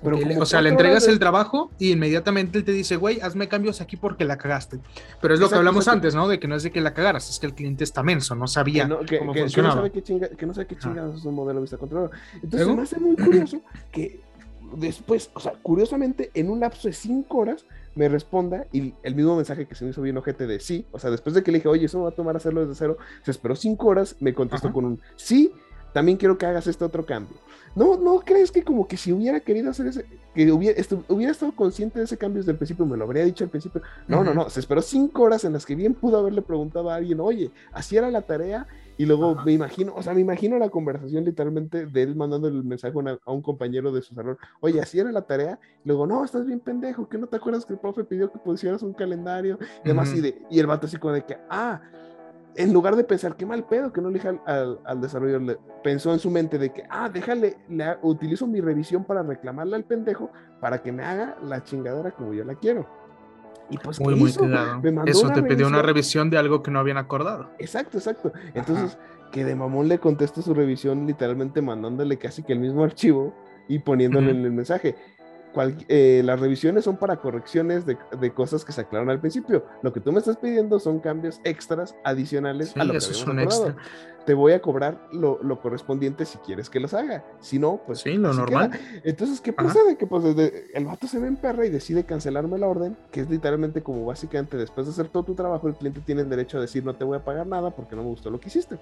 [0.03, 3.79] Pero o sea, le entregas el trabajo y inmediatamente él te dice, güey, hazme cambios
[3.79, 4.79] aquí porque la cagaste.
[5.21, 6.27] Pero es lo que hablamos antes, ¿no?
[6.27, 8.47] De que no es de que la cagaras, es que el cliente está menso, no
[8.47, 9.47] sabía cómo funcionaba.
[9.47, 12.09] Que no sabe qué, chinga, que no sabe qué chingados es un modelo vista controlador.
[12.41, 13.61] Entonces me hace muy curioso
[13.91, 14.19] que
[14.73, 19.35] después, o sea, curiosamente, en un lapso de cinco horas, me responda y el mismo
[19.35, 21.59] mensaje que se me hizo bien ojete de sí, o sea, después de que le
[21.59, 24.33] dije, oye, eso me va a tomar hacerlo desde cero, se esperó cinco horas, me
[24.33, 25.53] contestó con un sí,
[25.95, 27.37] también quiero que hagas este otro cambio.
[27.73, 30.77] No, no crees que como que si hubiera querido hacer ese, que hubiera,
[31.07, 33.81] hubiera estado consciente de ese cambio desde el principio, me lo habría dicho al principio.
[34.05, 36.95] No, no, no, se esperó cinco horas en las que bien pudo haberle preguntado a
[36.95, 40.67] alguien, oye, así era la tarea y luego me imagino, o sea, me imagino la
[40.67, 42.93] conversación literalmente de él mandando el mensaje
[43.25, 46.45] a, un compañero de su salón, oye, así era la tarea, y luego, no, estás
[46.45, 49.87] bien pendejo, que no te acuerdas que el profe pidió que pusieras un calendario, y
[49.87, 51.81] demás, y, de, y el vato así como de que, ah,
[52.57, 56.13] en lugar de pensar, qué mal pedo que no le dije al, al, desarrollador, pensó
[56.13, 60.31] en su mente de que, ah, déjale, le, utilizo mi revisión para reclamarle al pendejo
[60.61, 62.87] para que me haga la chingadera como yo la quiero.
[63.69, 67.49] Y pues, muy, muy Eso te pidió una revisión de algo que no habían acordado.
[67.57, 68.31] Exacto, exacto.
[68.53, 68.97] Entonces,
[69.31, 73.33] que de mamón le conteste su revisión literalmente mandándole casi que el mismo archivo
[73.67, 74.95] y poniéndole en el mensaje.
[75.87, 77.97] Eh, las revisiones son para correcciones de,
[78.33, 79.65] cosas que se aclararon al principio.
[79.81, 83.39] Lo que tú me estás pidiendo son cambios extras adicionales a lo que es un
[83.39, 83.75] extra.
[84.25, 87.23] Te voy a cobrar lo, correspondiente si quieres que los haga.
[87.39, 87.99] Si no, pues.
[87.99, 88.71] Sí, lo normal.
[89.03, 89.83] Entonces, ¿qué pasa?
[89.83, 90.23] De que pues,
[90.73, 94.05] el vato se ve en perra y decide cancelarme la orden, que es literalmente como
[94.05, 96.95] básicamente después de hacer todo tu trabajo, el cliente tiene el derecho a decir no
[96.95, 98.77] te voy a pagar nada porque no me gustó lo que hiciste.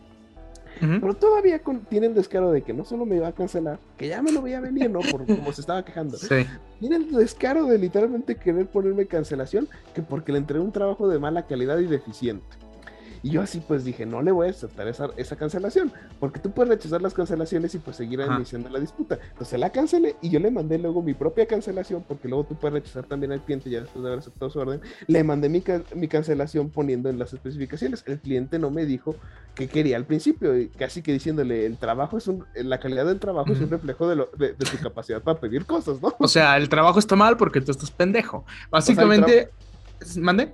[0.79, 4.31] Pero todavía tienen descaro de que no solo me iba a cancelar, que ya me
[4.31, 4.99] lo veía venir, ¿no?
[4.99, 6.17] Por como se estaba quejando.
[6.17, 6.45] Sí.
[6.79, 11.45] Tienen descaro de literalmente querer ponerme cancelación, que porque le entregué un trabajo de mala
[11.45, 12.62] calidad y deficiente.
[13.23, 16.51] Y yo así pues dije, no le voy a aceptar esa, esa cancelación, porque tú
[16.51, 19.17] puedes rechazar las cancelaciones y pues seguir iniciando la disputa.
[19.31, 22.73] Entonces la cancelé y yo le mandé luego mi propia cancelación, porque luego tú puedes
[22.73, 24.81] rechazar también al cliente ya después de haber aceptado su orden.
[25.07, 25.63] Le mandé mi,
[25.95, 28.03] mi cancelación poniendo en las especificaciones.
[28.05, 29.15] El cliente no me dijo
[29.55, 33.19] que quería al principio, y casi que diciéndole, el trabajo es un, la calidad del
[33.19, 36.13] trabajo es un reflejo de, lo, de, tu capacidad para pedir cosas, ¿no?
[36.17, 38.45] O sea, el trabajo está mal porque tú estás pendejo.
[38.69, 39.49] Básicamente,
[40.17, 40.51] ¿mande?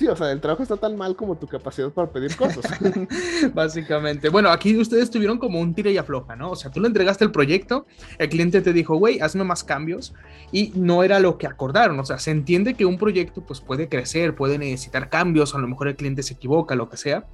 [0.00, 2.64] Sí, o sea, el trabajo está tan mal como tu capacidad para pedir cosas.
[3.54, 4.30] Básicamente.
[4.30, 6.52] Bueno, aquí ustedes tuvieron como un tira y afloja, ¿no?
[6.52, 7.84] O sea, tú le entregaste el proyecto,
[8.16, 10.14] el cliente te dijo, güey, hazme más cambios,
[10.52, 12.00] y no era lo que acordaron.
[12.00, 15.68] O sea, se entiende que un proyecto pues puede crecer, puede necesitar cambios, a lo
[15.68, 17.26] mejor el cliente se equivoca, lo que sea.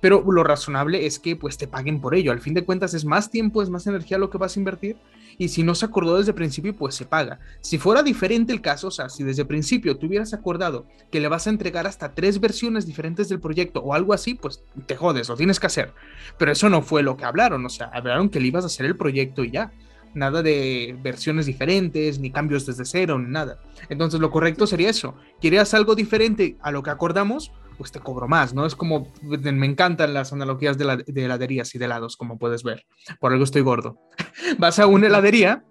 [0.00, 2.32] Pero lo razonable es que pues te paguen por ello.
[2.32, 4.96] Al fin de cuentas es más tiempo, es más energía lo que vas a invertir
[5.38, 7.38] y si no se acordó desde el principio, pues se paga.
[7.60, 11.20] Si fuera diferente el caso, o sea, si desde el principio tú hubieras acordado que
[11.20, 14.96] le vas a entregar hasta tres versiones diferentes del proyecto o algo así, pues te
[14.96, 15.92] jodes, lo tienes que hacer.
[16.38, 18.86] Pero eso no fue lo que hablaron, o sea, hablaron que le ibas a hacer
[18.86, 19.72] el proyecto y ya.
[20.14, 23.60] Nada de versiones diferentes, ni cambios desde cero, ni nada.
[23.90, 25.14] Entonces lo correcto sería eso.
[25.42, 27.52] ¿Querías algo diferente a lo que acordamos?
[27.78, 28.64] Pues te cobro más, ¿no?
[28.64, 32.62] Es como, me encantan las analogías de, la, de heladerías y de helados, como puedes
[32.62, 32.86] ver.
[33.20, 33.98] Por algo estoy gordo.
[34.58, 35.64] Vas a una heladería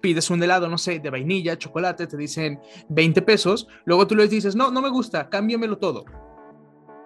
[0.00, 4.30] pides un helado, no sé, de vainilla, chocolate, te dicen 20 pesos, luego tú les
[4.30, 6.04] dices, no, no me gusta, cámbiamelo todo.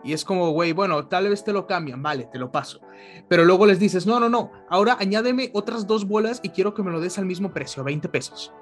[0.05, 2.81] Y es como, güey, bueno, tal vez te lo cambian, vale, te lo paso.
[3.29, 6.83] Pero luego les dices, no, no, no, ahora añádeme otras dos bolas y quiero que
[6.83, 8.53] me lo des al mismo precio, 20 pesos.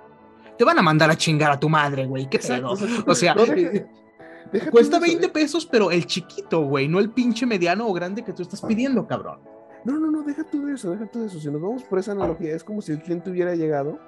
[0.59, 2.73] Te van a mandar a chingar a tu madre, güey, qué pedo.
[3.07, 3.35] O sea,
[4.53, 8.33] eh, cuesta 20 pesos, pero el chiquito, güey, no el pinche mediano o grande que
[8.33, 9.41] tú estás pidiendo, cabrón.
[9.85, 11.41] No, no, no, deja todo eso, deja todo eso.
[11.41, 13.99] Si nos vamos por esa analogía, es como si el cliente hubiera llegado,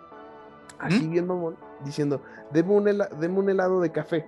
[0.78, 2.22] así bien mamón, diciendo,
[2.52, 4.26] deme un, un helado de café.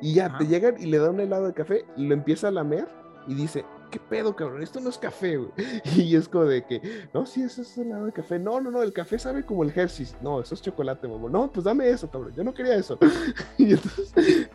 [0.00, 2.88] Y ya, te llegan y le da un helado de café, lo empieza a lamer
[3.26, 4.62] y dice, ¿qué pedo, cabrón?
[4.62, 5.50] Esto no es café, güey.
[5.96, 8.38] Y es como de que, no, sí, eso es helado de café.
[8.38, 10.16] No, no, no, el café sabe como el Hershey's.
[10.20, 11.32] No, eso es chocolate, mamón.
[11.32, 12.34] No, pues dame eso, cabrón.
[12.34, 12.98] Yo no quería eso.
[13.56, 14.50] y entonces,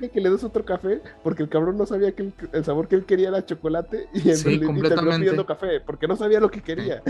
[0.00, 2.96] te que le des otro café porque el cabrón no sabía que el, sabor que
[2.96, 5.20] él quería era chocolate y, en sí, completamente.
[5.20, 7.02] pidiendo café porque no sabía lo que quería.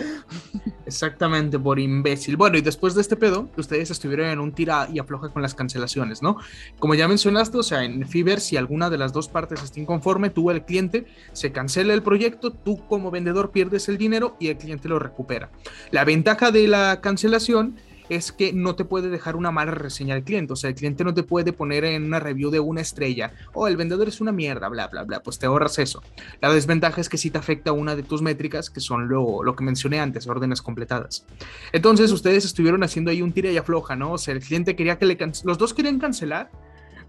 [0.86, 2.36] Exactamente, por imbécil.
[2.36, 5.54] Bueno, y después de este pedo, ustedes estuvieron en un tira y afloja con las
[5.54, 6.38] cancelaciones, ¿no?
[6.78, 10.30] Como ya mencionaste, o sea, en Fiverr, si alguna de las dos partes está inconforme,
[10.30, 14.58] tú, el cliente, se cancela el proyecto, tú como vendedor pierdes el dinero y el
[14.58, 15.50] cliente lo recupera.
[15.90, 17.76] La ventaja de la cancelación
[18.16, 20.52] es que no te puede dejar una mala reseña al cliente.
[20.52, 23.62] O sea, el cliente no te puede poner en una review de una estrella, o
[23.62, 25.22] oh, el vendedor es una mierda, bla, bla, bla.
[25.22, 26.02] Pues te ahorras eso.
[26.40, 29.56] La desventaja es que sí te afecta una de tus métricas, que son lo, lo
[29.56, 31.26] que mencioné antes, órdenes completadas.
[31.72, 34.12] Entonces, ustedes estuvieron haciendo ahí un tira y afloja, ¿no?
[34.12, 36.50] O sea, el cliente quería que le los dos querían cancelar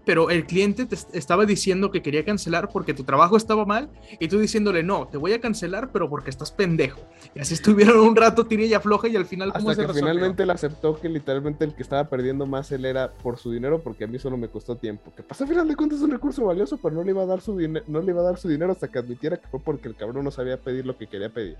[0.06, 3.90] pero el cliente te estaba diciendo que quería cancelar porque tu trabajo estaba mal
[4.20, 7.00] y tú diciéndole, no, te voy a cancelar, pero porque estás pendejo.
[7.34, 10.44] Y así estuvieron un rato tira y afloja y al final, ¿cómo Hasta que finalmente
[10.44, 14.04] él aceptó que literalmente el que estaba perdiendo más él era por su dinero porque
[14.04, 15.12] a mí solo me costó tiempo.
[15.16, 17.26] Que pasa, al final de cuentas es un recurso valioso, pero no le iba a
[17.26, 19.88] dar su, no le iba a dar su dinero hasta que admitiera que fue porque
[19.88, 21.56] el cabrón no sabía pedir lo que quería pedir.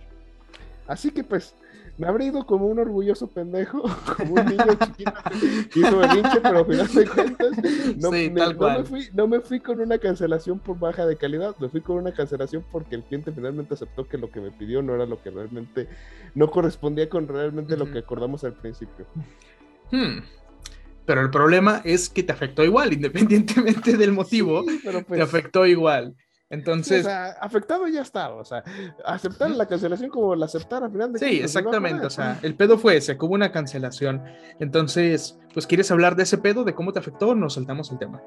[0.87, 1.57] Así que pues,
[1.99, 3.83] me habré ido como un orgulloso pendejo,
[4.17, 5.13] como un niño chiquito
[5.73, 7.51] que hizo hinche, pero al final de cuentas
[7.97, 11.57] no, me, no, me fui, no me fui con una cancelación por baja de calidad,
[11.59, 14.83] me fui con una cancelación porque el cliente finalmente aceptó que lo que me pidió
[14.83, 15.89] no era lo que realmente,
[16.35, 19.07] no correspondía con realmente lo que acordamos al principio.
[19.91, 20.21] Hmm.
[21.07, 26.17] Pero el problema es que te afectó igual, independientemente del motivo, te pues afectó igual.
[26.49, 27.01] Entonces.
[27.01, 28.33] o sea, afectado ya está.
[28.35, 28.63] O sea,
[29.05, 32.07] aceptar la cancelación como la aceptar al final de Sí, exactamente.
[32.07, 34.23] O sea, el pedo fue ese, como una cancelación.
[34.61, 38.23] Entonces, pues, ¿quieres hablar de ese pedo, de cómo te afectó nos saltamos el tema?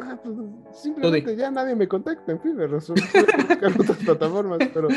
[0.00, 0.36] Ah, pues,
[0.72, 2.92] simplemente ya nadie me contacta en Fiverr, otras
[4.04, 4.88] plataformas, pero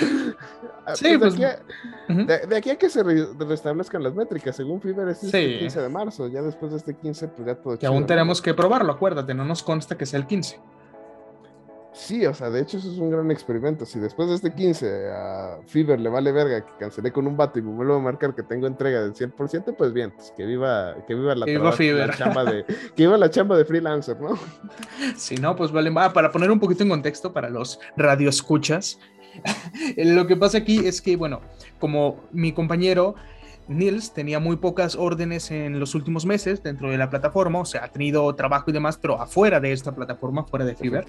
[0.85, 5.59] ah, sí, pues, de, aquí a, que se restablezcan las métricas, según Fiverr es el
[5.59, 8.53] 15 de marzo, ya después de este 15 pues ya todo Que aún tenemos que
[8.53, 10.59] probarlo, acuérdate, no nos consta que sea el 15.
[11.95, 13.85] Sí, o sea, de hecho eso es un gran experimento.
[13.85, 17.57] Si después de este 15 a Fever le vale verga que cancelé con un vato
[17.57, 20.93] y me vuelvo a marcar que tengo entrega del 100%, pues bien, pues que viva,
[21.07, 21.45] que viva la,
[22.11, 24.37] chamba de, que viva la chamba de freelancer, ¿no?
[25.15, 25.91] Si no, pues vale.
[25.95, 28.99] Ah, para poner un poquito en contexto para los radioescuchas,
[29.97, 31.41] lo que pasa aquí es que, bueno,
[31.79, 33.15] como mi compañero
[33.67, 37.85] Nils tenía muy pocas órdenes en los últimos meses dentro de la plataforma, o sea,
[37.85, 41.05] ha tenido trabajo y demás, pero afuera de esta plataforma, fuera de Fiverr.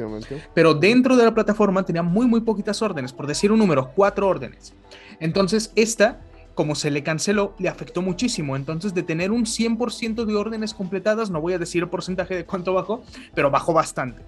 [0.55, 4.29] Pero dentro de la plataforma tenía muy, muy poquitas órdenes, por decir un número, cuatro
[4.29, 4.75] órdenes.
[5.21, 6.21] Entonces, esta,
[6.55, 8.57] como se le canceló, le afectó muchísimo.
[8.57, 12.47] Entonces, de tener un 100% de órdenes completadas, no voy a decir el porcentaje de
[12.47, 13.03] cuánto bajó,
[13.35, 14.23] pero bajó bastante.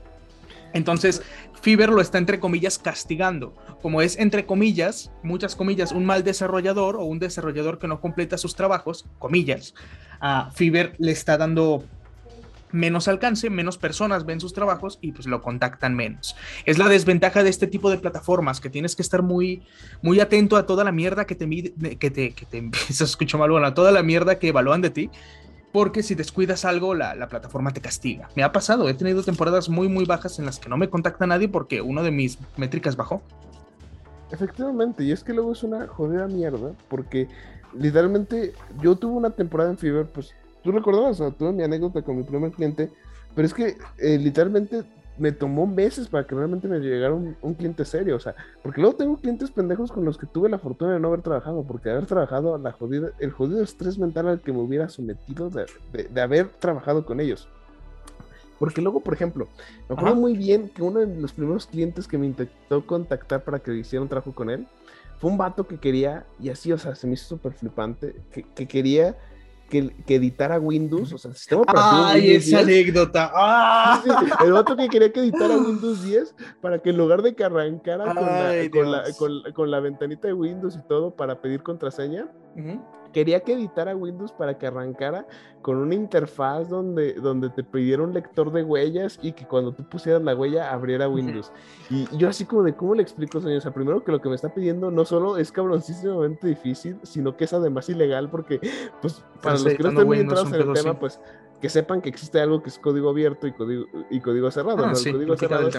[0.72, 1.22] Entonces,
[1.60, 3.54] Fiverr lo está entre comillas castigando.
[3.82, 8.38] Como es entre comillas, muchas comillas, un mal desarrollador o un desarrollador que no completa
[8.38, 9.74] sus trabajos, comillas,
[10.20, 11.84] a Fiverr le está dando
[12.72, 16.36] menos alcance, menos personas ven sus trabajos y pues lo contactan menos.
[16.66, 19.62] Es la desventaja de este tipo de plataformas, que tienes que estar muy,
[20.02, 21.48] muy atento a toda la mierda que te,
[21.98, 24.90] que te, que te, se escucha mal, bueno, a toda la mierda que evalúan de
[24.90, 25.10] ti
[25.72, 28.28] porque si descuidas algo, la, plataforma te castiga.
[28.34, 31.26] Me ha pasado, he tenido temporadas muy, muy bajas en las que no me contacta
[31.26, 33.22] nadie porque uno de mis métricas bajó.
[34.30, 37.28] Efectivamente, y es que luego es una jodida mierda, porque
[37.74, 38.52] literalmente
[38.82, 42.24] yo tuve una temporada en Fiverr, pues tú recordabas, o tuve mi anécdota con mi
[42.24, 42.90] primer cliente,
[43.34, 44.84] pero es que eh, literalmente
[45.18, 48.96] me tomó meses para que realmente me llegara un, cliente serio, o sea, porque luego
[48.96, 52.06] tengo clientes pendejos con los que tuve la fortuna de no haber trabajado, porque haber
[52.06, 55.66] trabajado, la jodida, el jodido estrés mental al que me hubiera sometido de,
[56.08, 57.48] de, haber trabajado con ellos.
[58.58, 59.48] Porque luego, por ejemplo,
[59.88, 63.60] me acuerdo muy bien que uno de los primeros clientes que me intentó contactar para
[63.60, 64.66] que hiciera un trabajo con él,
[65.20, 68.42] fue un vato que quería, y así, o sea, se me hizo súper flipante, que,
[68.42, 69.16] que quería
[69.68, 72.04] que, que, editara Windows, o sea, el sistema operativo.
[72.04, 73.30] ¡Ay, esa anécdota!
[73.34, 74.02] ¡Ah!
[74.44, 78.14] el vato que quería que editara Windows 10 para que en lugar de que arrancara
[78.14, 82.28] con, la, con, la, con, con, la, ventanita de Windows y todo para pedir contraseña,
[83.12, 85.26] quería que editara Windows para que arrancara
[85.62, 89.82] con una interfaz donde, donde te pidiera un lector de huellas y que cuando tú
[89.88, 91.52] pusieras la huella abriera Windows.
[91.90, 93.58] Y, yo así como de, ¿cómo le explico, señor?
[93.58, 97.36] O sea, primero que lo que me está pidiendo no solo es cabroncísimamente difícil, sino
[97.36, 98.60] que es además ilegal porque,
[99.02, 101.20] pues, para los que no estén muy entrados en el tema, pues,
[101.60, 104.84] que sepan que existe algo que es código abierto y código, y código cerrado.
[104.84, 105.70] Ah, el código cerrado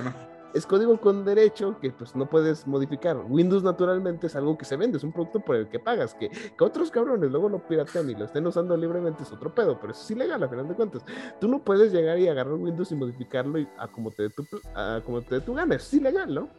[0.54, 3.18] es código con derecho que pues no puedes modificar.
[3.28, 6.30] Windows naturalmente es algo que se vende, es un producto por el que pagas, que,
[6.30, 9.92] que otros cabrones luego lo piratean y lo estén usando libremente es otro pedo, pero
[9.92, 11.04] eso es ilegal a final de cuentas.
[11.40, 14.46] Tú no puedes llegar y agarrar Windows y modificarlo y, a como te dé tu,
[14.76, 16.50] a como te dé tu gana, es ilegal, ¿no?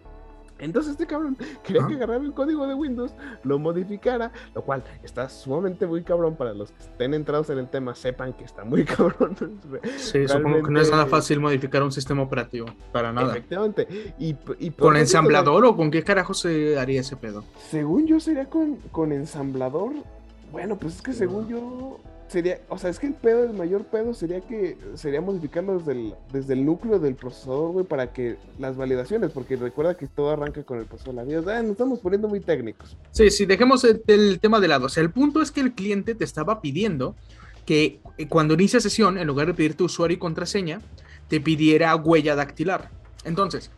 [0.60, 3.12] Entonces este cabrón quería que agarrara el código de Windows,
[3.44, 7.68] lo modificara, lo cual está sumamente muy cabrón para los que estén entrados en el
[7.68, 9.36] tema, sepan que está muy cabrón.
[9.96, 13.32] Sí, supongo que no es nada fácil modificar un sistema operativo, para nada.
[13.32, 14.14] Efectivamente.
[14.18, 14.34] Y,
[14.78, 17.44] ¿Con ensamblador o con qué carajo se haría ese pedo?
[17.70, 19.92] Según yo sería con, con ensamblador.
[20.52, 22.00] Bueno, pues es que según yo
[22.30, 25.92] sería, o sea, es que el pedo, el mayor pedo sería que sería modificarlo desde
[25.92, 30.30] el, desde el núcleo del procesador, güey, para que las validaciones, porque recuerda que todo
[30.30, 31.16] arranca con el procesador.
[31.16, 32.96] La vida, nos estamos poniendo muy técnicos.
[33.10, 34.86] Sí, sí, dejemos el, tema de lado.
[34.86, 37.16] O sea, el punto es que el cliente te estaba pidiendo
[37.66, 40.80] que eh, cuando inicia sesión, en lugar de pedirte usuario y contraseña,
[41.28, 42.90] te pidiera huella dactilar.
[43.24, 43.70] Entonces,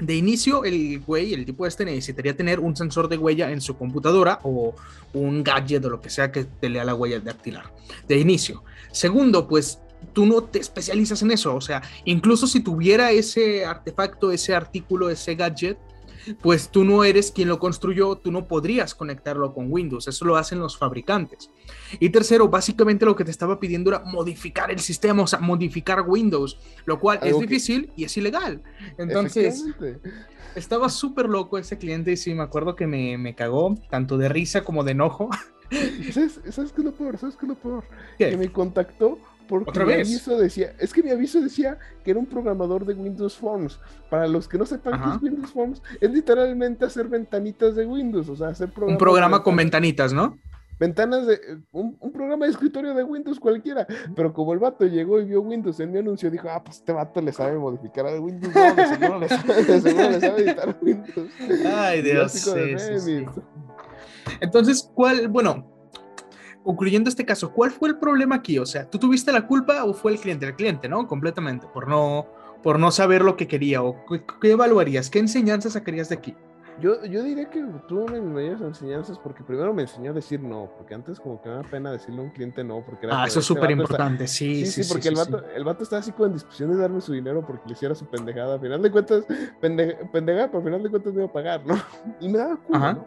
[0.00, 3.76] de inicio, el güey, el tipo este, necesitaría tener un sensor de huella en su
[3.76, 4.74] computadora o
[5.12, 7.72] un gadget o lo que sea que te lea la huella dactilar.
[8.08, 8.64] De inicio.
[8.92, 9.80] Segundo, pues
[10.12, 11.54] tú no te especializas en eso.
[11.54, 15.78] O sea, incluso si tuviera ese artefacto, ese artículo, ese gadget,
[16.42, 20.36] pues tú no eres quien lo construyó, tú no podrías conectarlo con Windows, eso lo
[20.36, 21.50] hacen los fabricantes.
[21.98, 26.04] Y tercero, básicamente lo que te estaba pidiendo era modificar el sistema, o sea, modificar
[26.06, 28.62] Windows, lo cual es difícil y es ilegal.
[28.98, 29.64] Entonces,
[30.54, 34.28] estaba súper loco ese cliente y sí, me acuerdo que me, me cagó, tanto de
[34.28, 35.30] risa como de enojo.
[36.12, 37.16] ¿Sabes, ¿Sabes qué es lo peor?
[37.18, 37.84] ¿Sabes qué es lo peor?
[38.18, 39.18] Que me contactó
[39.50, 43.36] porque mi aviso decía, es que mi aviso decía que era un programador de Windows
[43.36, 43.80] Forms.
[44.08, 48.28] Para los que no sepan qué es Windows Forms, es literalmente hacer ventanitas de Windows,
[48.28, 50.38] o sea, hacer Un programa con ventanitas, ¿no?
[50.78, 51.38] Ventanas de
[51.72, 53.86] un, programa de escritorio de Windows cualquiera.
[54.16, 56.92] Pero como el vato llegó y vio Windows en mi anuncio, dijo, ah, pues este
[56.92, 58.54] vato le sabe modificar a Windows.
[58.54, 61.30] No, de seguro le sabe, de seguro le sabe editar Windows.
[61.66, 62.32] Ay, Dios.
[62.32, 63.26] Sí, sí,
[64.40, 65.28] Entonces, ¿cuál?
[65.28, 65.79] Bueno,
[66.64, 68.58] concluyendo este caso, ¿cuál fue el problema aquí?
[68.58, 70.46] O sea, ¿tú tuviste la culpa o fue el cliente?
[70.46, 71.06] El cliente, ¿no?
[71.06, 72.26] Completamente, por no,
[72.62, 73.82] por no saber lo que quería.
[73.82, 75.10] ¿O qué, qué evaluarías?
[75.10, 76.34] ¿Qué enseñanzas sacarías de aquí?
[76.80, 80.14] Yo, yo diría que tuvo una de mis mayores enseñanzas porque primero me enseñó a
[80.14, 83.06] decir no, porque antes como que me da pena decirle a un cliente no, porque
[83.06, 83.22] era...
[83.22, 86.12] Ah, eso es súper importante, sí, sí, sí, porque el, vato, el vato estaba así
[86.12, 88.56] como en disposición de darme su dinero porque le hiciera su pendejada.
[88.56, 89.24] A final de cuentas,
[89.60, 91.74] pendejada, pero al final de cuentas me iba a pagar, ¿no?
[92.20, 93.04] Y me daba cuenta, ¿no?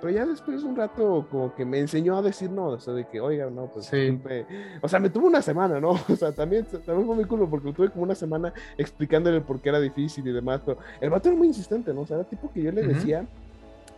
[0.00, 3.06] Pero ya después un rato como que me enseñó a decir no, o sea, de
[3.08, 4.46] que, oiga, no, pues siempre...
[4.82, 5.92] O sea, me tuvo una semana, ¿no?
[6.14, 9.70] O sea, también, también fue mi culo porque tuve como una semana explicándole por qué
[9.70, 12.02] era difícil y demás, pero el vato era muy insistente, ¿no?
[12.02, 13.13] O sea, era tipo que yo le decía...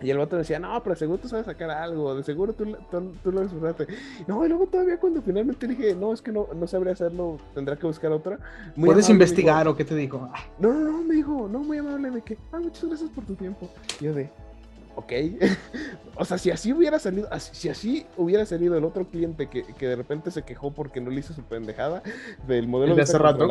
[0.02, 3.32] Y el vato decía, no, pero seguro tú sabes sacar algo, de seguro tú, tú,
[3.32, 3.86] lo disfrutaste.
[4.26, 7.76] No, y luego todavía cuando finalmente dije, no, es que no, no sabría hacerlo, tendrá
[7.76, 8.38] que buscar otra.
[8.78, 10.28] ¿Puedes investigar o qué te dijo?
[10.58, 13.34] No, no, no, me dijo, no, muy amable de que, ah, muchas gracias por tu
[13.34, 13.70] tiempo.
[14.00, 14.28] Y yo de,
[14.96, 15.12] ok.
[16.16, 19.86] o sea, si así hubiera salido, si así hubiera salido el otro cliente que, que,
[19.86, 22.02] de repente se quejó porque no le hizo su pendejada
[22.46, 23.46] del modelo de, hace rato,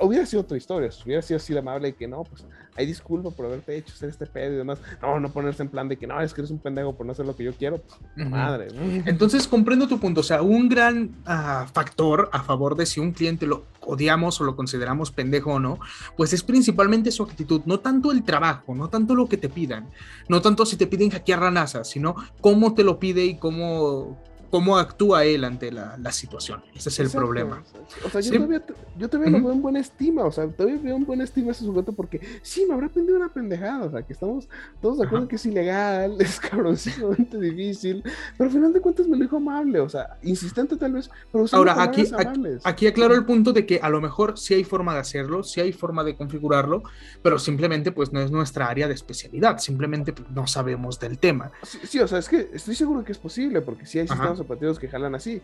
[0.00, 2.44] hubiera sido otra historia, hubiera sido así de amable y que no, pues
[2.76, 4.78] hay disculpa por haberte hecho hacer este pedo y demás.
[5.02, 7.12] No, no ponerse en plan de que no, es que eres un pendejo por no
[7.12, 7.80] hacer lo que yo quiero.
[8.14, 8.68] Pues, madre.
[9.06, 10.20] Entonces comprendo tu punto.
[10.20, 14.44] O sea, un gran ah, factor a favor de si un cliente lo odiamos o
[14.44, 15.78] lo consideramos pendejo o no,
[16.16, 19.88] pues es principalmente su actitud, no tanto el trabajo, no tanto lo que te pidan,
[20.28, 24.22] no tanto si te piden hackear la NASA, sino cómo te lo pide y cómo,
[24.50, 26.62] cómo actúa él ante la, situación.
[26.74, 27.62] Ese es el problema.
[28.04, 28.62] O sea, yo, todavía,
[28.96, 31.64] yo todavía lo veo en buena estima, o sea, todavía veo en buena estima ese
[31.64, 34.48] sujeto porque sí, me habrá aprendido una pendejada, o sea, que estamos
[34.80, 38.02] todos de acuerdo que es ilegal, es cabroncísimamente difícil,
[38.36, 41.44] pero al final de cuentas me lo dijo amable, o sea, insistente tal vez, pero
[41.52, 44.94] Ahora, aquí, aquí, aquí, aclaro el punto de que a lo mejor sí hay forma
[44.94, 46.82] de hacerlo, sí hay forma de configurarlo,
[47.22, 51.52] pero simplemente pues no es nuestra área de especialidad, simplemente pues, no sabemos del tema.
[51.62, 54.78] Sí, o sea, es que estoy seguro que es posible, porque sí hay sistemas operativos
[54.78, 55.40] que jalan así,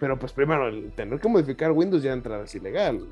[0.00, 3.06] pero pues primero, el tener que modificar Windows ya entra es ilegal.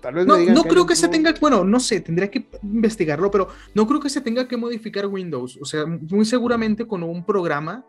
[0.00, 3.48] Tal vez no, no creo que se tenga, bueno, no sé, tendría que investigarlo, pero
[3.74, 5.58] no creo que se tenga que modificar Windows.
[5.60, 7.84] O sea, muy seguramente con un programa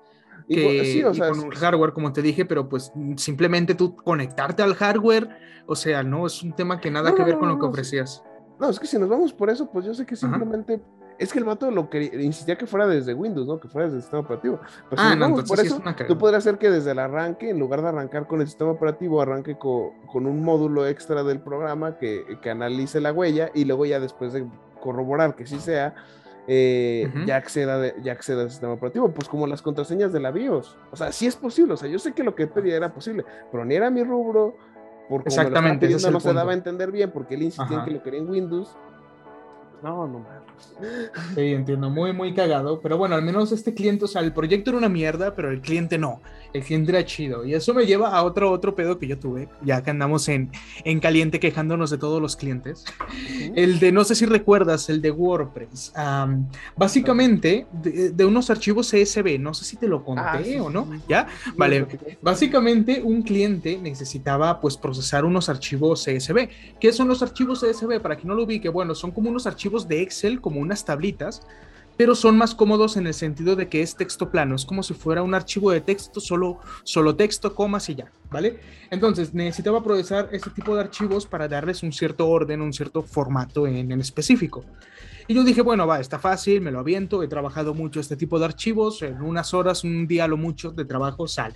[0.48, 5.30] que, con un hardware, como te dije, pero pues simplemente tú conectarte al hardware,
[5.66, 8.24] o sea, no es un tema que nada que ver con lo que ofrecías.
[8.60, 10.82] No, es que si nos vamos por eso, pues yo sé que simplemente
[11.22, 13.60] es que el vato lo que insistía que fuera desde Windows, ¿no?
[13.60, 14.60] Que fuera desde el sistema operativo.
[14.98, 18.26] ah, no, por eso, tú podrías hacer que desde el arranque, en lugar de arrancar
[18.26, 23.14] con el sistema operativo, arranque con un módulo extra del programa que, que, analice la
[23.14, 24.48] huella y luego ya después de
[24.82, 25.94] corroborar que sí sea,
[26.48, 30.76] eh, ya, acceda ya acceda al sistema operativo, pues como las contraseñas de la BIOS.
[30.92, 33.26] O sea, sí es posible, o sea, yo sé que lo que pedía era posible,
[33.52, 34.56] pero ni era mi rubro,
[35.08, 38.22] porque Exactamente, no se daba a entender bien, porque él insistía en que lo quería
[38.22, 38.76] en Windows.
[39.84, 40.26] No, no
[41.36, 42.82] Sí, entiendo, muy, muy cagado.
[42.82, 45.62] Pero bueno, al menos este cliente, o sea, el proyecto era una mierda, pero el
[45.62, 46.22] cliente no.
[46.54, 47.46] El cliente era chido.
[47.46, 50.52] Y eso me lleva a otro, otro pedo que yo tuve, ya que andamos en,
[50.84, 52.84] en caliente quejándonos de todos los clientes.
[53.56, 55.94] El de, no sé si recuerdas, el de WordPress.
[56.76, 60.88] básicamente, de, unos archivos CSV, no sé si te lo conté ah, o no.
[61.08, 61.28] ¿Ya?
[61.56, 61.88] Vale.
[62.22, 66.50] Básicamente, un cliente necesitaba, pues, procesar unos archivos CSV.
[66.80, 68.02] ¿Qué son los archivos CSV?
[68.02, 71.42] Para que no lo ubique, bueno, son como unos archivos de Excel, como unas tablitas,
[71.98, 74.94] pero son más cómodos en el sentido de que es texto plano, es como si
[74.94, 78.60] fuera un archivo de texto, solo, solo texto, comas y ya, ¿vale?
[78.90, 83.68] Entonces necesitaba procesar este tipo de archivos para darles un cierto orden, un cierto formato
[83.68, 84.64] en, en específico.
[85.28, 88.40] Y yo dije, bueno, va, está fácil, me lo aviento, he trabajado mucho este tipo
[88.40, 91.56] de archivos, en unas horas, un día lo mucho de trabajo sale.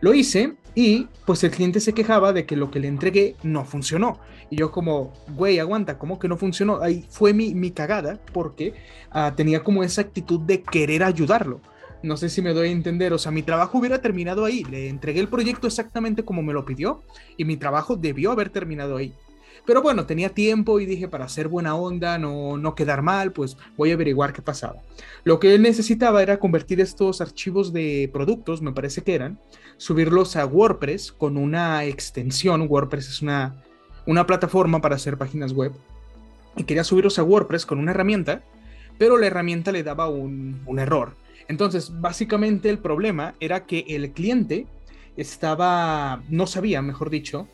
[0.00, 3.64] Lo hice y pues el cliente se quejaba de que lo que le entregué no
[3.64, 4.20] funcionó.
[4.50, 6.80] Y yo como, güey, aguanta, ¿cómo que no funcionó?
[6.82, 8.74] Ahí fue mi, mi cagada porque
[9.10, 11.60] ah, tenía como esa actitud de querer ayudarlo.
[12.02, 14.64] No sé si me doy a entender, o sea, mi trabajo hubiera terminado ahí.
[14.64, 17.02] Le entregué el proyecto exactamente como me lo pidió
[17.36, 19.14] y mi trabajo debió haber terminado ahí.
[19.66, 23.56] Pero bueno, tenía tiempo y dije, para hacer buena onda, no, no quedar mal, pues
[23.76, 24.76] voy a averiguar qué pasaba.
[25.24, 29.40] Lo que él necesitaba era convertir estos archivos de productos, me parece que eran,
[29.76, 32.66] subirlos a WordPress con una extensión.
[32.68, 33.60] WordPress es una,
[34.06, 35.72] una plataforma para hacer páginas web.
[36.56, 38.44] Y quería subirlos a WordPress con una herramienta,
[38.98, 41.14] pero la herramienta le daba un, un error.
[41.48, 44.66] Entonces, básicamente el problema era que el cliente
[45.16, 47.48] estaba, no sabía, mejor dicho,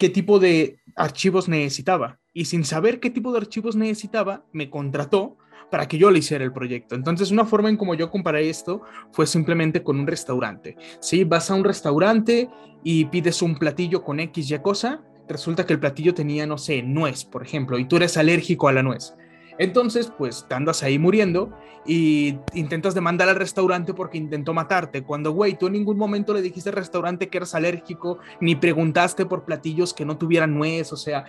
[0.00, 2.18] qué tipo de archivos necesitaba.
[2.32, 5.36] Y sin saber qué tipo de archivos necesitaba, me contrató
[5.70, 6.94] para que yo le hiciera el proyecto.
[6.94, 8.80] Entonces, una forma en como yo comparé esto
[9.12, 10.76] fue simplemente con un restaurante.
[11.00, 12.48] Si vas a un restaurante
[12.82, 16.82] y pides un platillo con X y cosa, resulta que el platillo tenía, no sé,
[16.82, 19.14] nuez, por ejemplo, y tú eres alérgico a la nuez.
[19.60, 21.52] Entonces, pues te andas ahí muriendo
[21.84, 25.02] y intentas demandar al restaurante porque intentó matarte.
[25.02, 29.26] Cuando, güey, tú en ningún momento le dijiste al restaurante que eras alérgico, ni preguntaste
[29.26, 31.26] por platillos que no tuvieran nuez, o sea,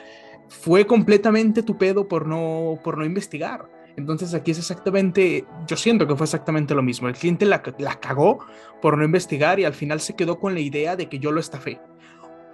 [0.48, 3.70] fue completamente tu pedo por no, por no investigar.
[3.98, 7.10] Entonces aquí es exactamente, yo siento que fue exactamente lo mismo.
[7.10, 8.46] El cliente la, la cagó
[8.82, 11.42] por no investigar y al final se quedó con la idea de que yo lo
[11.42, 11.82] estafé,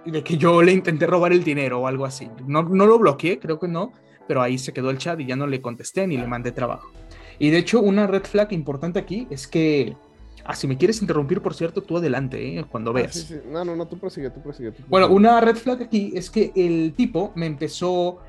[0.04, 2.28] de que yo le intenté robar el dinero o algo así.
[2.48, 3.92] No, no lo bloqueé, creo que no,
[4.28, 6.92] pero ahí se quedó el chat y ya no le contesté ni le mandé trabajo.
[7.38, 9.96] Y de hecho, una red flag importante aquí es que.
[10.44, 12.64] Ah, si me quieres interrumpir, por cierto, tú adelante, ¿eh?
[12.70, 13.34] cuando ah, veas.
[13.50, 14.72] No, no, no, tú prosigue, tú prosigue.
[14.88, 18.20] Bueno, una red flag aquí es que el tipo me empezó.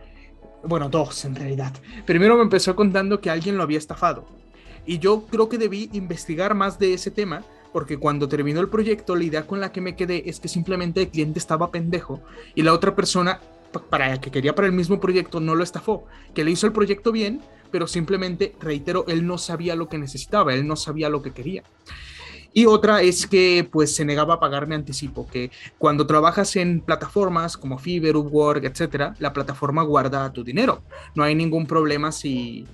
[0.63, 1.73] Bueno, dos en realidad.
[2.05, 4.25] Primero me empezó contando que alguien lo había estafado.
[4.85, 9.15] Y yo creo que debí investigar más de ese tema, porque cuando terminó el proyecto,
[9.15, 12.21] la idea con la que me quedé es que simplemente el cliente estaba pendejo
[12.55, 13.39] y la otra persona
[13.89, 17.11] para que quería para el mismo proyecto no lo estafó, que le hizo el proyecto
[17.11, 17.41] bien,
[17.71, 21.63] pero simplemente, reitero, él no sabía lo que necesitaba, él no sabía lo que quería.
[22.51, 27.57] Y otra es que pues se negaba a pagarme anticipo, que cuando trabajas en plataformas
[27.57, 30.81] como Fiverr, Upwork, etcétera, la plataforma guarda tu dinero.
[31.13, 32.65] No hay ningún problema si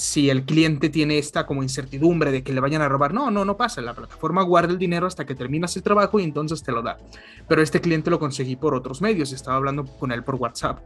[0.00, 3.44] si el cliente tiene esta como incertidumbre de que le vayan a robar, no, no,
[3.44, 3.80] no pasa.
[3.82, 6.98] La plataforma guarda el dinero hasta que terminas el trabajo y entonces te lo da.
[7.46, 10.78] Pero este cliente lo conseguí por otros medios, estaba hablando con él por WhatsApp.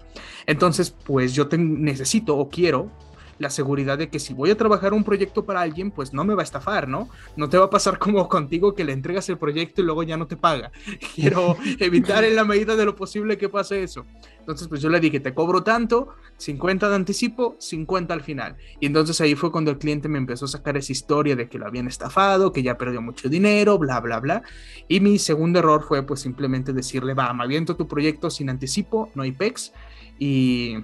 [0.46, 2.90] Entonces, pues yo necesito o quiero
[3.38, 6.34] la seguridad de que si voy a trabajar un proyecto para alguien, pues no me
[6.34, 7.08] va a estafar, ¿no?
[7.36, 10.16] No te va a pasar como contigo que le entregas el proyecto y luego ya
[10.16, 10.70] no te paga.
[11.14, 14.04] Quiero evitar en la medida de lo posible que pase eso.
[14.40, 18.56] Entonces, pues yo le dije, te cobro tanto, 50 de anticipo, 50 al final.
[18.78, 21.58] Y entonces ahí fue cuando el cliente me empezó a sacar esa historia de que
[21.58, 24.42] lo habían estafado, que ya perdió mucho dinero, bla, bla, bla.
[24.86, 29.10] Y mi segundo error fue pues simplemente decirle, va, me aviento tu proyecto sin anticipo,
[29.14, 29.72] no hay PEX.
[30.18, 30.76] Y,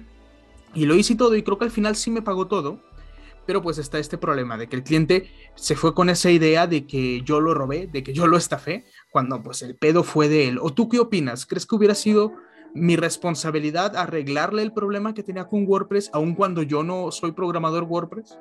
[0.73, 2.79] y lo hice todo y creo que al final sí me pagó todo.
[3.47, 6.85] Pero pues está este problema de que el cliente se fue con esa idea de
[6.85, 10.47] que yo lo robé, de que yo lo estafé, cuando pues el pedo fue de
[10.47, 10.59] él.
[10.61, 11.47] ¿O tú qué opinas?
[11.47, 12.33] ¿Crees que hubiera sido
[12.75, 17.83] mi responsabilidad arreglarle el problema que tenía con WordPress, aun cuando yo no soy programador
[17.83, 18.37] WordPress?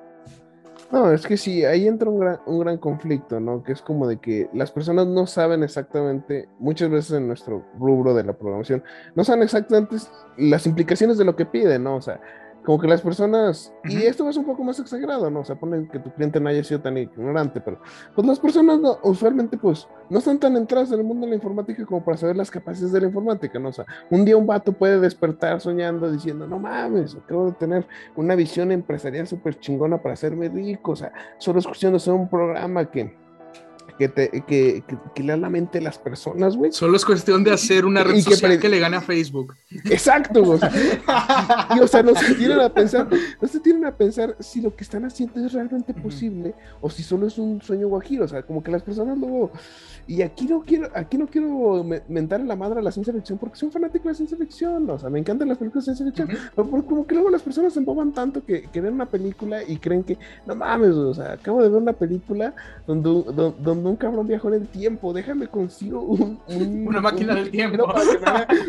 [0.91, 3.63] No, es que sí, ahí entra un gran, un gran conflicto, ¿no?
[3.63, 8.13] Que es como de que las personas no saben exactamente, muchas veces en nuestro rubro
[8.13, 8.83] de la programación,
[9.15, 9.97] no saben exactamente
[10.37, 11.95] las implicaciones de lo que piden, ¿no?
[11.95, 12.21] O sea,
[12.65, 15.41] como que las personas, y esto es un poco más exagerado, ¿no?
[15.41, 17.81] O sea, pone que tu cliente no haya sido tan ignorante, pero
[18.15, 21.85] pues las personas usualmente pues no están tan entradas en el mundo de la informática
[21.87, 23.71] como para saber las capacidades de la informática, ¿no?
[23.71, 27.87] O sea, un día un vato puede despertar soñando diciendo, no mames, acabo de tener
[28.17, 32.13] una visión empresarial súper chingona para hacerme rico, o sea, solo es cuestión de hacer
[32.13, 33.17] un programa que
[34.01, 34.83] que, te, que,
[35.15, 36.73] que, le la mente a las personas, güey.
[36.73, 39.55] Solo es cuestión de hacer una red social que, le gane a Facebook.
[39.91, 40.59] Exacto, güey.
[41.77, 44.75] y, o sea, no se tienen a pensar, no se tienen a pensar si lo
[44.75, 48.25] que están haciendo es realmente posible o si solo es un sueño guajiro.
[48.25, 49.53] O sea, como que las personas luego
[50.11, 53.57] y aquí no quiero, aquí no quiero mentar la madre a la ciencia ficción porque
[53.57, 56.27] soy un fanático de la ciencia ficción, o sea, me encantan las películas de ciencia
[56.27, 59.63] ficción, pero como que luego las personas se emboban tanto que, que, ven una película
[59.63, 62.53] y creen que, no mames, o sea, acabo de ver una película
[62.89, 63.09] donde,
[63.63, 66.41] donde, un cabrón viajó en el tiempo, déjame consigo un,
[66.87, 67.93] una máquina del tiempo.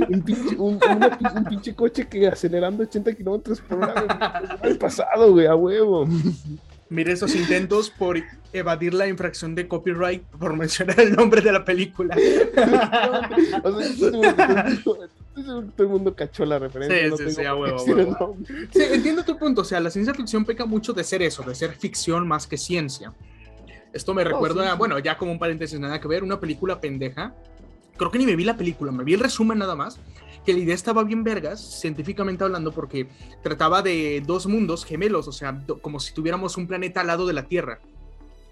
[0.09, 0.79] un, pinche, un,
[1.47, 6.07] pinche coche que acelerando 80 kilómetros por hora, el pasado, güey, a huevo.
[6.89, 8.17] Mire esos intentos por
[8.51, 12.17] evadir la infracción de copyright por mencionar el nombre de la película.
[13.63, 13.81] todo
[15.77, 17.15] el mundo cachó la referencia.
[17.15, 19.61] Sí, sí, sí, a huevo, Sí, entiendo tu punto.
[19.61, 22.57] O sea, la ciencia ficción peca mucho de ser eso, de ser ficción más que
[22.57, 23.13] ciencia.
[23.93, 27.33] Esto me recuerda, bueno, ya como un paréntesis, nada que ver, una película pendeja.
[27.97, 29.99] Creo que ni me vi la película, me vi el resumen nada más
[30.45, 33.07] que la idea estaba bien vergas, científicamente hablando, porque
[33.43, 37.33] trataba de dos mundos gemelos, o sea, como si tuviéramos un planeta al lado de
[37.33, 37.79] la Tierra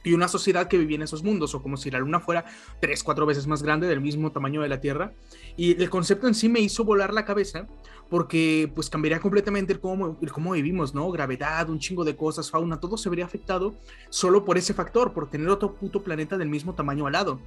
[0.04, 2.46] y una sociedad que vivía en esos mundos, o como si la Luna fuera
[2.80, 5.14] tres, cuatro veces más grande, del mismo tamaño de la Tierra.
[5.58, 7.68] Y el concepto en sí me hizo volar la cabeza,
[8.10, 11.12] porque pues cambiaría completamente el cómo, cómo vivimos, ¿no?
[11.12, 13.76] Gravedad, un chingo de cosas, fauna, todo se vería afectado
[14.10, 17.40] solo por ese factor, por tener otro puto planeta del mismo tamaño al lado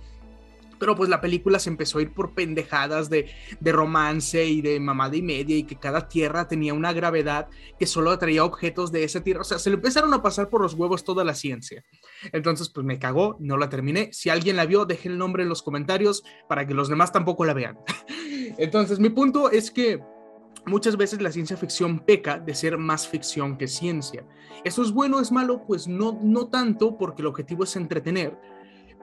[0.82, 3.30] pero pues la película se empezó a ir por pendejadas de,
[3.60, 7.46] romance y de mamada y media y que cada tierra tenía una gravedad
[7.78, 9.42] que solo atraía objetos de esa tierra.
[9.42, 11.84] O sea, se le empezaron a pasar por los huevos toda la ciencia.
[12.32, 14.10] Entonces, pues me cagó, no la terminé.
[14.12, 17.44] Si alguien la vio, deje el nombre en los comentarios para que los demás tampoco
[17.44, 17.78] la vean.
[18.58, 20.00] Entonces, mi punto es que
[20.66, 24.24] muchas veces la ciencia ficción peca de ser más ficción que ciencia.
[24.64, 25.64] ¿Eso es bueno o es malo?
[25.66, 28.38] Pues no, no tanto, porque el objetivo es entretener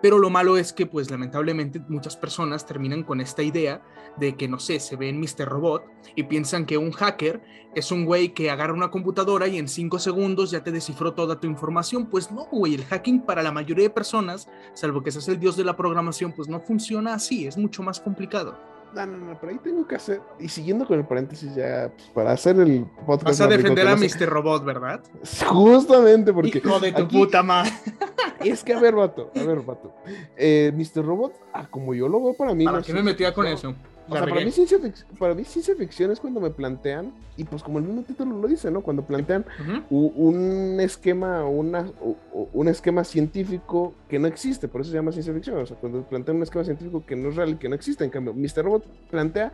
[0.01, 3.81] pero lo malo es que, pues lamentablemente, muchas personas terminan con esta idea
[4.17, 5.47] de que, no sé, se ven Mr.
[5.47, 5.83] Robot
[6.15, 7.41] y piensan que un hacker
[7.75, 11.39] es un güey que agarra una computadora y en cinco segundos ya te descifró toda
[11.39, 12.07] tu información.
[12.07, 15.57] Pues no, güey, el hacking para la mayoría de personas, salvo que seas el dios
[15.57, 18.57] de la programación, pues no funciona así, es mucho más complicado.
[18.93, 22.09] No, no, no, pero ahí tengo que hacer, y siguiendo con el paréntesis ya, pues,
[22.09, 23.39] para hacer el podcast.
[23.39, 24.27] Vas a defender a Mr.
[24.27, 25.03] Robot, ¿verdad?
[25.47, 26.57] Justamente porque...
[26.57, 27.71] Hijo de tu puta madre.
[28.43, 29.93] Es que, a ver, vato, a ver, vato.
[30.37, 31.05] Eh, Mr.
[31.05, 32.65] Robot, ah, como yo lo veo para mí...
[32.65, 33.75] ¿Para qué me metía con eso?
[34.09, 34.79] O sea, para mí, ciencia
[35.19, 38.47] para mí ciencia ficción es cuando me plantean, y pues como el mismo título lo
[38.47, 38.81] dice, ¿no?
[38.81, 39.45] Cuando plantean
[39.89, 41.91] un esquema, una,
[42.31, 45.57] un esquema científico que no existe, por eso se llama ciencia ficción.
[45.57, 48.03] O sea, cuando plantean un esquema científico que no es real y que no existe.
[48.03, 48.63] En cambio, Mr.
[48.63, 49.51] Robot plantea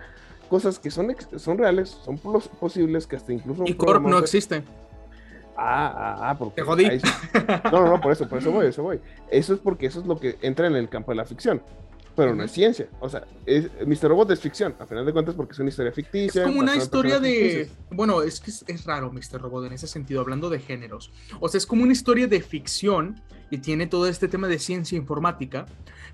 [0.49, 3.63] cosas que son, son reales, son posibles, que hasta incluso...
[3.66, 4.63] Y Corp no existe.
[5.58, 6.56] Ah, ah, ah, porque.
[6.56, 6.88] Te jodí.
[7.72, 8.99] No, no, no, por eso, por eso voy, eso voy.
[9.30, 11.62] Eso es porque eso es lo que entra en el campo de la ficción
[12.16, 12.88] pero no es ciencia.
[12.99, 14.10] O sea, es, Mr.
[14.10, 16.41] Robot es ficción, a final de cuentas, porque es una historia ficticia.
[16.41, 17.70] Es como una historia de.
[17.91, 19.41] Bueno, es que es, raro Mr.
[19.41, 21.12] Robot en ese sentido, hablando de géneros.
[21.39, 24.97] O sea, es como una historia de ficción y tiene todo este tema de ciencia
[24.97, 25.66] informática,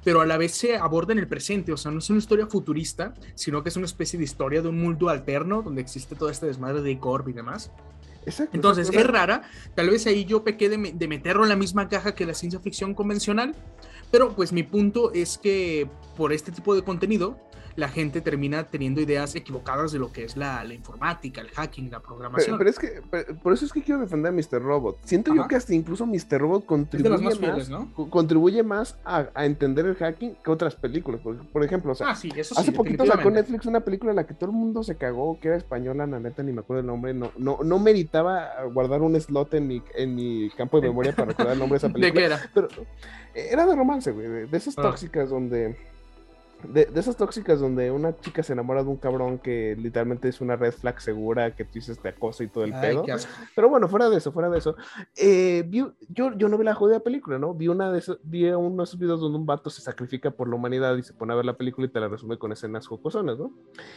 [0.04, 1.72] pero a la vez se aborda en el presente.
[1.72, 4.70] O sea, no es una historia futurista, sino que es una especie de historia de
[4.70, 7.72] un mundo alterno donde existe todo este desmadre de Corp y demás.
[8.26, 9.44] Exacto, Entonces, es rara.
[9.76, 12.60] Tal vez ahí yo pequé de, de meterlo en la misma caja que la ciencia
[12.60, 13.56] ficción convencional
[14.12, 17.40] pero pues mi punto es que por este tipo de contenido
[17.76, 22.00] la gente termina teniendo ideas equivocadas de lo que es la, informática, el hacking, la
[22.00, 22.58] programación.
[22.58, 23.02] Pero, es que,
[23.42, 24.62] por eso es que quiero defender a Mr.
[24.62, 25.00] Robot.
[25.04, 26.40] Siento yo que hasta incluso Mr.
[26.40, 27.70] Robot contribuye más,
[28.10, 31.22] contribuye más a, entender el hacking que otras películas.
[31.22, 34.50] Por, ejemplo, o sea, ah, hace poquito sacó Netflix una película en la que todo
[34.50, 37.14] el mundo se cagó, que era española, la neta, ni me acuerdo el nombre.
[37.14, 41.28] No, no, no meritaba guardar un slot en mi, en mi campo de memoria para
[41.28, 42.08] recordar el nombre de esa película.
[42.14, 42.50] ¿De qué era?
[42.54, 42.68] Pero
[43.34, 44.82] era de romance, güey, de, esas ah.
[44.82, 45.78] tóxicas donde
[46.68, 50.56] de, esas tóxicas donde una chica se enamora de un cabrón que literalmente es una
[50.56, 53.06] red flag segura que tú dices te acosa y todo el pedo.
[53.56, 54.76] Pero bueno, fuera de eso, fuera de eso.
[55.16, 57.54] Eh, yo, yo no vi la jodida película, ¿no?
[57.54, 60.48] Vi una de esos, vi uno de esos videos donde un vato se sacrifica por
[60.48, 62.88] la humanidad y se pone a ver la película y te la resume con escenas
[62.88, 63.52] jocosonas, ¿no?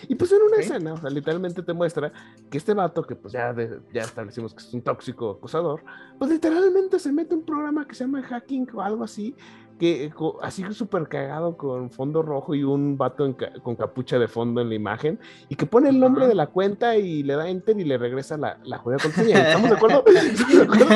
[0.08, 2.12] Y pues en una escena, o sea, literalmente te muestra
[2.50, 3.54] que este vato, que pues ya,
[3.92, 5.82] ya establecimos que es un tóxico acosador,
[6.18, 9.34] pues literalmente se mete un programa que se llama hacking o algo así
[9.78, 10.12] que
[10.42, 14.74] así súper cagado con fondo rojo y un vato con capucha de fondo en la
[14.74, 15.18] imagen
[15.48, 18.36] y que pone el nombre de la cuenta y le da enter y le regresa
[18.36, 19.48] la, la joya contraseña.
[19.48, 20.04] ¿Estamos de acuerdo?
[20.14, 20.86] ¿Estamos de acuerdo?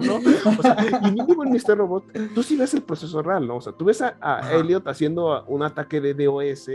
[0.00, 0.16] ¿no?
[0.58, 1.76] O sea, y mínimo en Mr.
[1.76, 3.56] Robot, tú sí ves el proceso real, ¿no?
[3.56, 6.70] O sea, tú ves a, a Elliot haciendo un ataque de DOS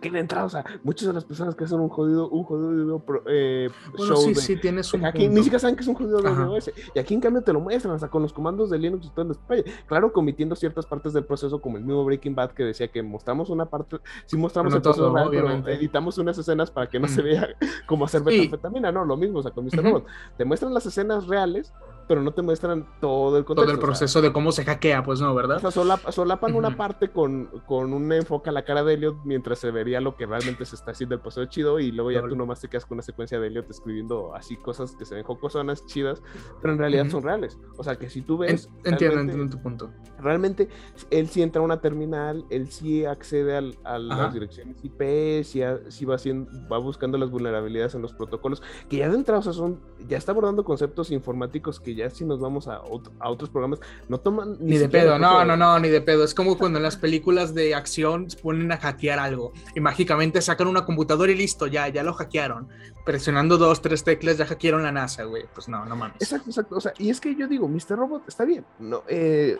[0.00, 3.02] que le entrada, o sea, muchas de las personas que hacen un jodido, un jodido
[3.26, 6.20] eh, show sí, de, sí, tienes un hacking, ni siquiera saben que es un jodido
[6.20, 6.70] de DOS.
[6.94, 9.32] Y aquí en cambio te lo muestran, hasta con los comandos de Linux y todo
[9.32, 13.02] el Claro, cometiendo ciertas partes del proceso, como el mismo Breaking Bad que decía que
[13.02, 17.08] mostramos una parte, si mostramos el proceso real, pero editamos unas escenas para que no
[17.08, 17.24] se mm.
[17.24, 17.48] vea
[17.86, 19.82] como hacer metanfetamina, no, lo mismo, o sea, con Mr.
[19.82, 20.06] Robot.
[20.36, 21.72] Te muestran las escenas reales,
[22.06, 23.66] pero no te muestran todo el contexto.
[23.66, 25.64] Todo el proceso de cómo se hackea, pues no, ¿verdad?
[25.64, 29.58] O sea, solapan una parte con, con un enfoque a la cara de Elliot mientras
[29.58, 32.36] se vería lo que realmente se está haciendo el proceso chido y luego ya tú
[32.36, 35.84] nomás te quedas con una secuencia de Elliot escribiendo así cosas que se ven jocosonas,
[35.86, 36.22] chidas,
[36.60, 37.58] pero en realidad son reales.
[37.76, 38.68] O sea, que si tú ves...
[38.84, 39.90] entiendo, entiendo tu punto.
[40.18, 40.68] Realmente,
[41.10, 45.60] él sí entra a una terminal, él sí accede al, a las direcciones IP, sí,
[45.88, 49.42] sí va, haciendo, va buscando las vulnerabilidades en los protocolos, que ya de entrada, o
[49.42, 52.76] sea, son, ya está abordando conceptos informáticos que ya si nos vamos a,
[53.18, 54.56] a otros programas, no toman...
[54.60, 56.24] Ni, de pedo, no, no, no, ni de pedo.
[56.24, 60.40] Es como cuando en las películas de acción se ponen a hackear algo y mágicamente
[60.42, 62.68] sacan una computadora y listo, ya, ya lo hackearon.
[63.04, 65.44] Presionando dos, tres teclas ya hackearon la NASA, güey.
[65.54, 66.16] Pues no, no mames.
[66.20, 66.76] Exacto, exacto.
[66.76, 67.96] O sea, y es que yo digo, Mr.
[67.96, 68.64] Robot está bien.
[68.78, 69.58] No, eh,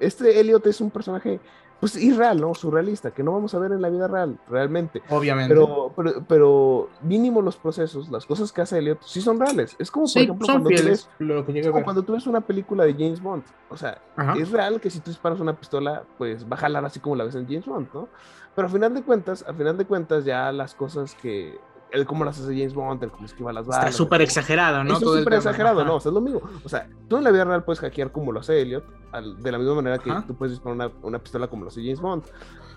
[0.00, 1.40] este Elliot es un personaje
[1.80, 2.54] pues irreal, ¿no?
[2.54, 5.02] Surrealista, que no vamos a ver en la vida real, realmente.
[5.10, 5.54] Obviamente.
[5.54, 5.92] Pero,
[6.26, 9.76] pero, mínimo los procesos, las cosas que hace Elliot, sí son reales.
[9.78, 11.08] Es como, por ejemplo, cuando, tú ves,
[11.84, 13.44] cuando tú ves una película de James Bond.
[13.70, 14.00] O sea,
[14.36, 17.24] es real que si tú disparas una pistola, pues va a jalar así como la
[17.24, 18.08] ves en James Bond, ¿no?
[18.56, 21.60] Pero a final de cuentas, a final de cuentas, ya las cosas que
[21.92, 23.86] el cómo las hace James Bond, el cómo esquiva las balas.
[23.86, 24.94] Está súper exagerado, ¿no?
[24.94, 25.96] Es súper exagerado, ¿no?
[25.96, 26.42] O sea, es lo mismo.
[26.64, 28.84] O sea, tú en la vida real puedes hackear como lo hace Elliot,
[29.38, 32.00] de la misma manera que tú puedes disparar una, una, pistola como lo hace James
[32.00, 32.24] Bond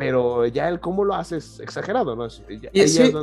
[0.02, 2.26] pero ya el cómo lo hace es exagerado, ¿no?
[2.26, 3.14] y, ese,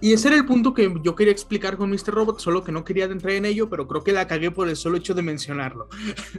[0.00, 2.14] y, ese, era el punto que yo quería explicar con Mr.
[2.14, 4.76] Robot, solo que no quería entrar en ello, pero creo que la cagué por el
[4.76, 5.88] solo hecho de mencionarlo.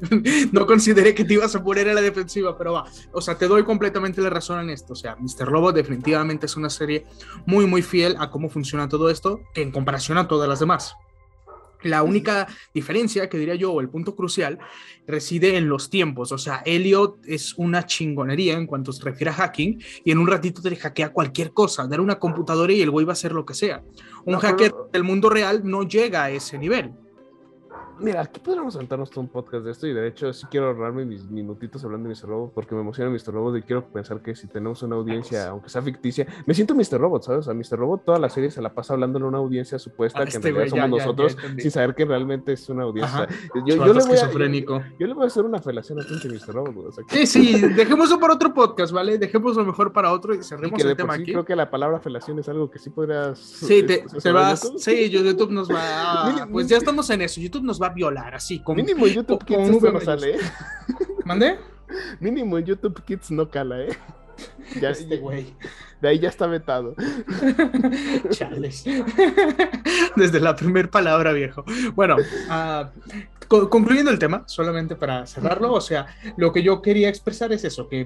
[0.54, 3.46] no consideré que te ibas a poner a la defensiva, pero va, o sea, te
[3.50, 4.94] doy completamente la razón en esto.
[4.94, 5.46] O sea, Mr.
[5.46, 7.06] Robot definitivamente es una serie
[7.46, 10.96] muy, muy fiel a cómo funciona todo esto, en comparación a todas las demás.
[11.82, 14.60] La única diferencia que diría yo, o el punto crucial,
[15.08, 16.34] reside en los tiempos.
[16.34, 20.28] O sea, Elliot es una chingonería en cuanto se refiere a hacking y en un
[20.28, 23.46] ratito te hackea cualquier cosa, dar una computadora y el güey va a hacer lo
[23.46, 23.82] que sea.
[24.26, 26.92] Un hacker del mundo real no llega a ese nivel.
[28.02, 31.06] Mira, aquí podríamos sentarnos todo un podcast de esto y de hecho sí quiero ahorrarme
[31.06, 32.30] mis minutitos hablando de Mr.
[32.30, 33.34] Robot porque me emociona Mr.
[33.34, 37.00] Robot y quiero pensar que si tenemos una audiencia, aunque sea ficticia, me siento Mr.
[37.00, 37.40] Robot, ¿sabes?
[37.40, 37.80] O sea, Mr.
[37.80, 40.52] Robot toda la serie se la pasa hablando en una audiencia supuesta que en este
[40.52, 43.28] realidad somos nosotros sin saber que realmente es una audiencia.
[43.66, 44.32] Yo, yo, le voy a,
[45.00, 46.54] yo, le voy a hacer una felación a Mr.
[46.54, 46.96] Robot.
[47.10, 49.18] Sí, sí, dejémoslo para otro podcast, ¿vale?
[49.18, 51.32] Dejémoslo mejor para otro y cerremos el tema aquí.
[51.32, 53.40] Creo que la palabra felación es algo que sí podrías...
[53.40, 54.72] Sí, te, te vas...
[54.78, 56.48] Sí, YouTube nos va...
[56.52, 59.82] pues ya estamos en eso, YouTube nos va a violar, así Mínimo en YouTube Kids
[59.82, 60.40] no sale, ¿eh?
[61.26, 61.58] ¿Mandé?
[62.20, 63.98] Mínimo YouTube Kids no cala, ¿eh?
[64.80, 65.54] Ya, este güey.
[66.02, 66.96] De ahí ya está vetado.
[68.30, 68.86] Chales.
[70.16, 71.66] Desde la primera palabra, viejo.
[71.94, 72.86] Bueno, uh,
[73.50, 76.06] concluyendo el tema, solamente para cerrarlo, o sea,
[76.38, 78.06] lo que yo quería expresar es eso, que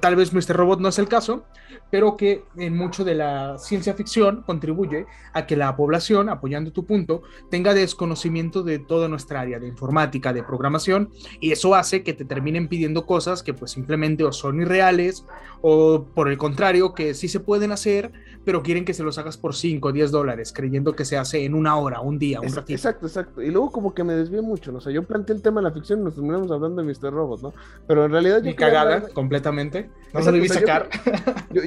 [0.00, 0.56] tal vez Mr.
[0.56, 1.44] Robot no es el caso,
[1.90, 6.84] pero que en mucho de la ciencia ficción contribuye a que la población, apoyando tu
[6.84, 11.10] punto, tenga desconocimiento de toda nuestra área de informática, de programación,
[11.40, 15.24] y eso hace que te terminen pidiendo cosas que pues simplemente o son irreales
[15.60, 18.10] o por el contrario, que sí se pueden hacer,
[18.44, 21.44] pero quieren que se los hagas por 5 o 10 dólares, creyendo que se hace
[21.44, 22.72] en una hora, un día, un ratito.
[22.72, 23.42] Exacto, exacto.
[23.42, 24.76] Y luego como que me desvío mucho fiction.
[24.76, 27.12] O sea, yo planteé el tema de la ficción y nos terminamos hablando de Mr.
[27.12, 27.54] Robot, ¿no?
[27.86, 28.54] Pero en realidad yo.
[28.56, 29.90] cagada, completamente.
[30.12, 30.88] No lo debí sacar.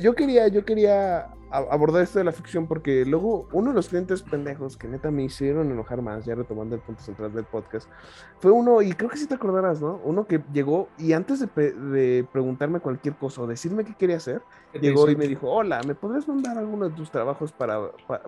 [0.01, 4.21] yo, quería, yo quería abordar esto de la ficción porque luego uno de los clientes
[4.23, 7.89] pendejos que neta me hicieron enojar más, ya retomando el punto central del podcast,
[8.39, 9.99] fue uno, y creo que sí te acordarás, ¿no?
[10.03, 14.41] Uno que llegó y antes de, preguntarme cualquier cosa o decirme qué quería hacer,
[14.73, 17.79] llegó y me dijo, hola, ¿me podrías mandar alguno de tus trabajos para,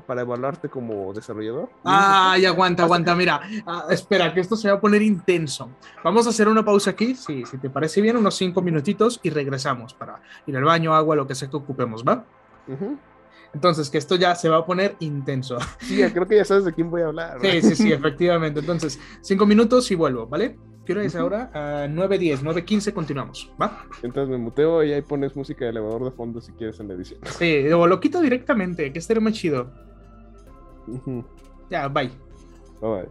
[0.05, 1.69] para, evaluarte como desarrollador?
[1.83, 5.69] Ay, aguanta, aguanta, mira, ah, espera, que esto se va a poner intenso.
[6.03, 9.29] Vamos a hacer una pausa aquí, si, si te parece bien, unos cinco minutitos y
[9.29, 12.23] regresamos para ir al baño, agua, lo que sea que ocupemos, ¿va?
[13.53, 15.57] Entonces, que esto ya se va a poner intenso.
[15.79, 17.39] Sí, creo que ya sabes de quién voy a hablar.
[17.41, 18.59] Sí, sí, sí, efectivamente.
[18.59, 20.57] Entonces, cinco minutos y vuelvo, ¿vale?
[20.85, 21.51] ¿Qué hora es ahora?
[21.53, 23.85] A 9.10, 9.15 continuamos, ¿va?
[24.03, 26.93] Entonces me muteo y ahí pones música de elevador de fondo si quieres en la
[26.93, 27.19] edición.
[27.37, 29.69] Sí, o lo quito directamente, que esté más chido.
[31.69, 32.11] Ya, bye.
[32.79, 33.09] Bye.